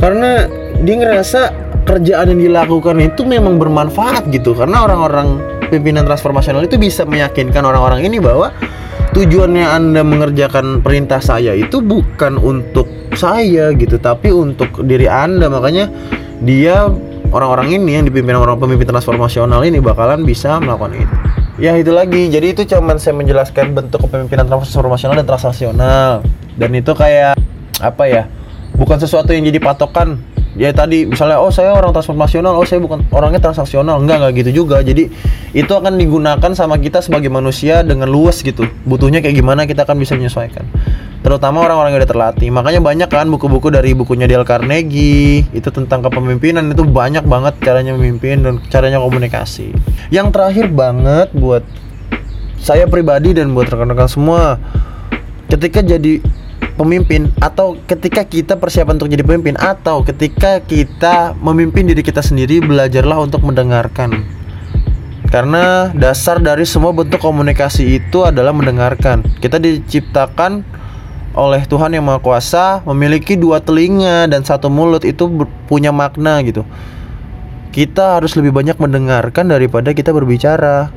Karena 0.00 0.48
dia 0.84 0.96
ngerasa 1.00 1.64
kerjaan 1.84 2.32
yang 2.34 2.40
dilakukan 2.52 2.96
itu 3.00 3.22
memang 3.28 3.60
bermanfaat 3.60 4.32
gitu 4.32 4.56
karena 4.56 4.88
orang-orang 4.88 5.40
pimpinan 5.68 6.08
transformasional 6.08 6.64
itu 6.64 6.80
bisa 6.80 7.04
meyakinkan 7.04 7.60
orang-orang 7.60 8.08
ini 8.08 8.18
bahwa 8.20 8.52
tujuannya 9.12 9.64
Anda 9.68 10.00
mengerjakan 10.00 10.80
perintah 10.80 11.20
saya 11.20 11.52
itu 11.52 11.84
bukan 11.84 12.40
untuk 12.40 12.88
saya 13.14 13.70
gitu 13.76 14.00
tapi 14.00 14.32
untuk 14.32 14.82
diri 14.88 15.06
Anda 15.06 15.52
makanya 15.52 15.92
dia 16.40 16.88
orang-orang 17.34 17.74
ini 17.74 17.98
yang 17.98 18.06
dipimpin 18.06 18.38
orang 18.38 18.54
pemimpin 18.62 18.86
transformasional 18.86 19.58
ini 19.66 19.82
bakalan 19.82 20.22
bisa 20.22 20.62
melakukan 20.62 20.94
itu. 20.94 21.14
Ya 21.58 21.74
itu 21.74 21.90
lagi. 21.90 22.30
Jadi 22.30 22.54
itu 22.54 22.62
cuman 22.70 23.02
saya 23.02 23.18
menjelaskan 23.18 23.74
bentuk 23.74 24.06
kepemimpinan 24.06 24.46
transformasional 24.46 25.18
dan 25.18 25.26
transaksional 25.26 26.22
dan 26.54 26.70
itu 26.70 26.94
kayak 26.94 27.34
apa 27.82 28.04
ya 28.06 28.22
bukan 28.78 29.02
sesuatu 29.02 29.34
yang 29.34 29.42
jadi 29.50 29.58
patokan. 29.58 30.22
Ya 30.54 30.70
tadi 30.70 31.02
misalnya 31.02 31.42
oh 31.42 31.50
saya 31.50 31.74
orang 31.74 31.90
transformasional 31.90 32.54
oh 32.54 32.62
saya 32.62 32.78
bukan 32.78 33.02
orangnya 33.10 33.42
transaksional. 33.42 33.98
Enggak 33.98 34.22
enggak 34.22 34.32
gitu 34.46 34.62
juga. 34.62 34.78
Jadi 34.86 35.10
itu 35.50 35.72
akan 35.74 35.98
digunakan 35.98 36.50
sama 36.54 36.78
kita 36.78 37.02
sebagai 37.02 37.26
manusia 37.26 37.82
dengan 37.82 38.06
luas 38.06 38.38
gitu. 38.46 38.62
Butuhnya 38.86 39.18
kayak 39.18 39.34
gimana 39.34 39.66
kita 39.66 39.82
akan 39.82 39.98
bisa 39.98 40.14
menyesuaikan 40.14 40.62
terutama 41.24 41.64
orang-orang 41.64 41.96
yang 41.96 42.00
udah 42.04 42.12
terlatih. 42.12 42.48
Makanya 42.52 42.84
banyak 42.84 43.08
kan 43.08 43.26
buku-buku 43.32 43.72
dari 43.72 43.96
bukunya 43.96 44.28
Dale 44.28 44.44
Carnegie. 44.44 45.48
Itu 45.56 45.72
tentang 45.72 46.04
kepemimpinan. 46.04 46.68
Itu 46.68 46.84
banyak 46.84 47.24
banget 47.24 47.56
caranya 47.64 47.96
memimpin 47.96 48.44
dan 48.44 48.60
caranya 48.68 49.00
komunikasi. 49.00 49.72
Yang 50.12 50.36
terakhir 50.36 50.68
banget 50.68 51.32
buat 51.32 51.64
saya 52.60 52.84
pribadi 52.84 53.32
dan 53.32 53.56
buat 53.56 53.72
rekan-rekan 53.72 54.08
semua 54.08 54.60
ketika 55.48 55.80
jadi 55.84 56.20
pemimpin 56.76 57.32
atau 57.40 57.76
ketika 57.88 58.24
kita 58.24 58.56
persiapan 58.56 59.00
untuk 59.00 59.12
jadi 59.12 59.24
pemimpin 59.24 59.54
atau 59.56 60.04
ketika 60.04 60.60
kita 60.64 61.32
memimpin 61.40 61.88
diri 61.88 62.04
kita 62.04 62.20
sendiri 62.20 62.60
belajarlah 62.60 63.24
untuk 63.24 63.40
mendengarkan. 63.44 64.24
Karena 65.28 65.90
dasar 65.90 66.38
dari 66.38 66.62
semua 66.62 66.94
bentuk 66.94 67.18
komunikasi 67.18 67.98
itu 67.98 68.22
adalah 68.22 68.54
mendengarkan. 68.54 69.24
Kita 69.42 69.58
diciptakan 69.58 70.83
oleh 71.34 71.66
Tuhan 71.66 71.90
yang 71.90 72.06
Maha 72.06 72.22
Kuasa 72.22 72.80
memiliki 72.86 73.34
dua 73.34 73.58
telinga 73.58 74.30
dan 74.30 74.46
satu 74.46 74.70
mulut 74.70 75.02
itu 75.02 75.26
punya 75.66 75.90
makna 75.90 76.38
gitu. 76.46 76.62
Kita 77.74 78.22
harus 78.22 78.38
lebih 78.38 78.54
banyak 78.54 78.78
mendengarkan 78.78 79.50
daripada 79.50 79.90
kita 79.90 80.14
berbicara. 80.14 80.94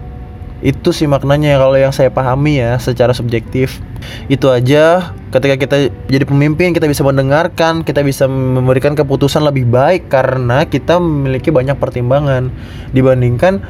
Itu 0.62 0.94
sih 0.94 1.10
maknanya 1.10 1.58
kalau 1.58 1.78
yang 1.78 1.94
saya 1.94 2.14
pahami 2.14 2.62
ya 2.62 2.78
secara 2.78 3.18
subjektif. 3.18 3.82
Itu 4.30 4.54
aja. 4.54 5.10
Ketika 5.34 5.58
kita 5.58 5.76
jadi 6.06 6.24
pemimpin 6.30 6.72
kita 6.72 6.86
bisa 6.86 7.02
mendengarkan 7.02 7.82
kita 7.82 8.06
bisa 8.06 8.30
memberikan 8.30 8.94
keputusan 8.94 9.42
lebih 9.42 9.66
baik 9.66 10.06
karena 10.10 10.70
kita 10.70 11.02
memiliki 11.02 11.50
banyak 11.50 11.82
pertimbangan. 11.82 12.54
Dibandingkan 12.94 13.66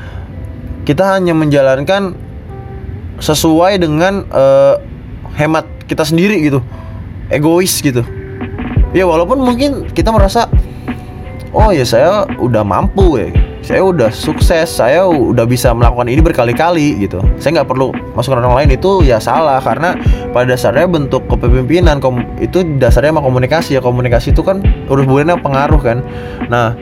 kita 0.83 1.15
hanya 1.15 1.31
menjalankan 1.31 2.15
sesuai 3.23 3.79
dengan 3.79 4.27
uh, 4.35 4.96
hemat 5.37 5.65
kita 5.85 6.03
sendiri 6.03 6.41
gitu. 6.41 6.59
Egois 7.29 7.79
gitu. 7.79 8.01
Ya 8.91 9.05
walaupun 9.05 9.37
mungkin 9.37 9.85
kita 9.93 10.09
merasa 10.09 10.49
oh 11.53 11.69
ya 11.69 11.85
saya 11.85 12.25
udah 12.41 12.65
mampu 12.65 13.21
ya. 13.21 13.29
Saya 13.61 13.83
udah 13.83 14.09
sukses. 14.09 14.71
Saya 14.71 15.03
udah 15.05 15.43
bisa 15.43 15.75
melakukan 15.75 16.07
ini 16.07 16.23
berkali-kali 16.23 17.03
gitu. 17.03 17.19
Saya 17.37 17.61
nggak 17.61 17.69
perlu 17.69 17.91
masuk 18.15 18.39
orang 18.39 18.55
lain 18.63 18.79
itu 18.79 19.03
ya 19.03 19.19
salah. 19.19 19.59
Karena 19.59 19.93
pada 20.31 20.55
dasarnya 20.55 20.87
bentuk 20.87 21.27
kepemimpinan 21.27 21.99
kom 21.99 22.23
itu 22.39 22.63
dasarnya 22.79 23.11
sama 23.11 23.21
komunikasi 23.21 23.75
ya. 23.77 23.81
Komunikasi 23.83 24.31
itu 24.31 24.41
kan 24.41 24.63
urus 24.87 25.03
bulannya 25.03 25.35
pengaruh 25.43 25.81
kan. 25.83 25.99
Nah 26.47 26.73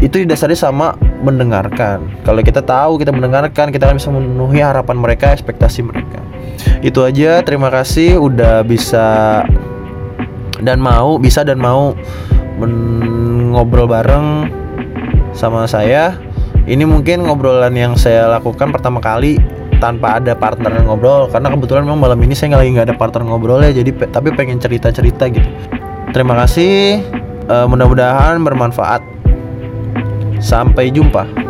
itu 0.00 0.24
didasari 0.24 0.56
sama 0.56 0.96
mendengarkan. 1.20 2.08
Kalau 2.24 2.40
kita 2.40 2.64
tahu 2.64 2.96
kita 2.96 3.12
mendengarkan 3.12 3.68
kita 3.68 3.92
bisa 3.92 4.08
memenuhi 4.08 4.64
harapan 4.64 4.96
mereka 4.96 5.36
ekspektasi 5.36 5.84
mereka 5.84 6.25
itu 6.84 7.00
aja 7.02 7.40
terima 7.42 7.72
kasih 7.72 8.20
udah 8.20 8.62
bisa 8.66 9.42
dan 10.60 10.80
mau 10.80 11.20
bisa 11.20 11.44
dan 11.44 11.60
mau 11.60 11.92
ngobrol 13.52 13.88
bareng 13.88 14.48
sama 15.36 15.68
saya. 15.68 16.16
Ini 16.66 16.82
mungkin 16.82 17.22
ngobrolan 17.22 17.78
yang 17.78 17.94
saya 17.94 18.26
lakukan 18.26 18.74
pertama 18.74 18.98
kali 18.98 19.38
tanpa 19.78 20.18
ada 20.18 20.34
partner 20.34 20.82
ngobrol 20.82 21.28
karena 21.30 21.52
kebetulan 21.52 21.86
memang 21.86 22.00
malam 22.00 22.18
ini 22.24 22.34
saya 22.34 22.58
lagi 22.58 22.74
nggak 22.74 22.90
ada 22.90 22.96
partner 22.96 23.22
ngobrol 23.28 23.60
ya 23.62 23.70
jadi 23.70 23.92
pe 23.92 24.10
tapi 24.10 24.34
pengen 24.34 24.58
cerita-cerita 24.58 25.30
gitu. 25.30 25.46
Terima 26.10 26.34
kasih. 26.42 27.04
Uh, 27.46 27.70
mudah-mudahan 27.70 28.42
bermanfaat. 28.42 29.04
Sampai 30.42 30.90
jumpa. 30.90 31.45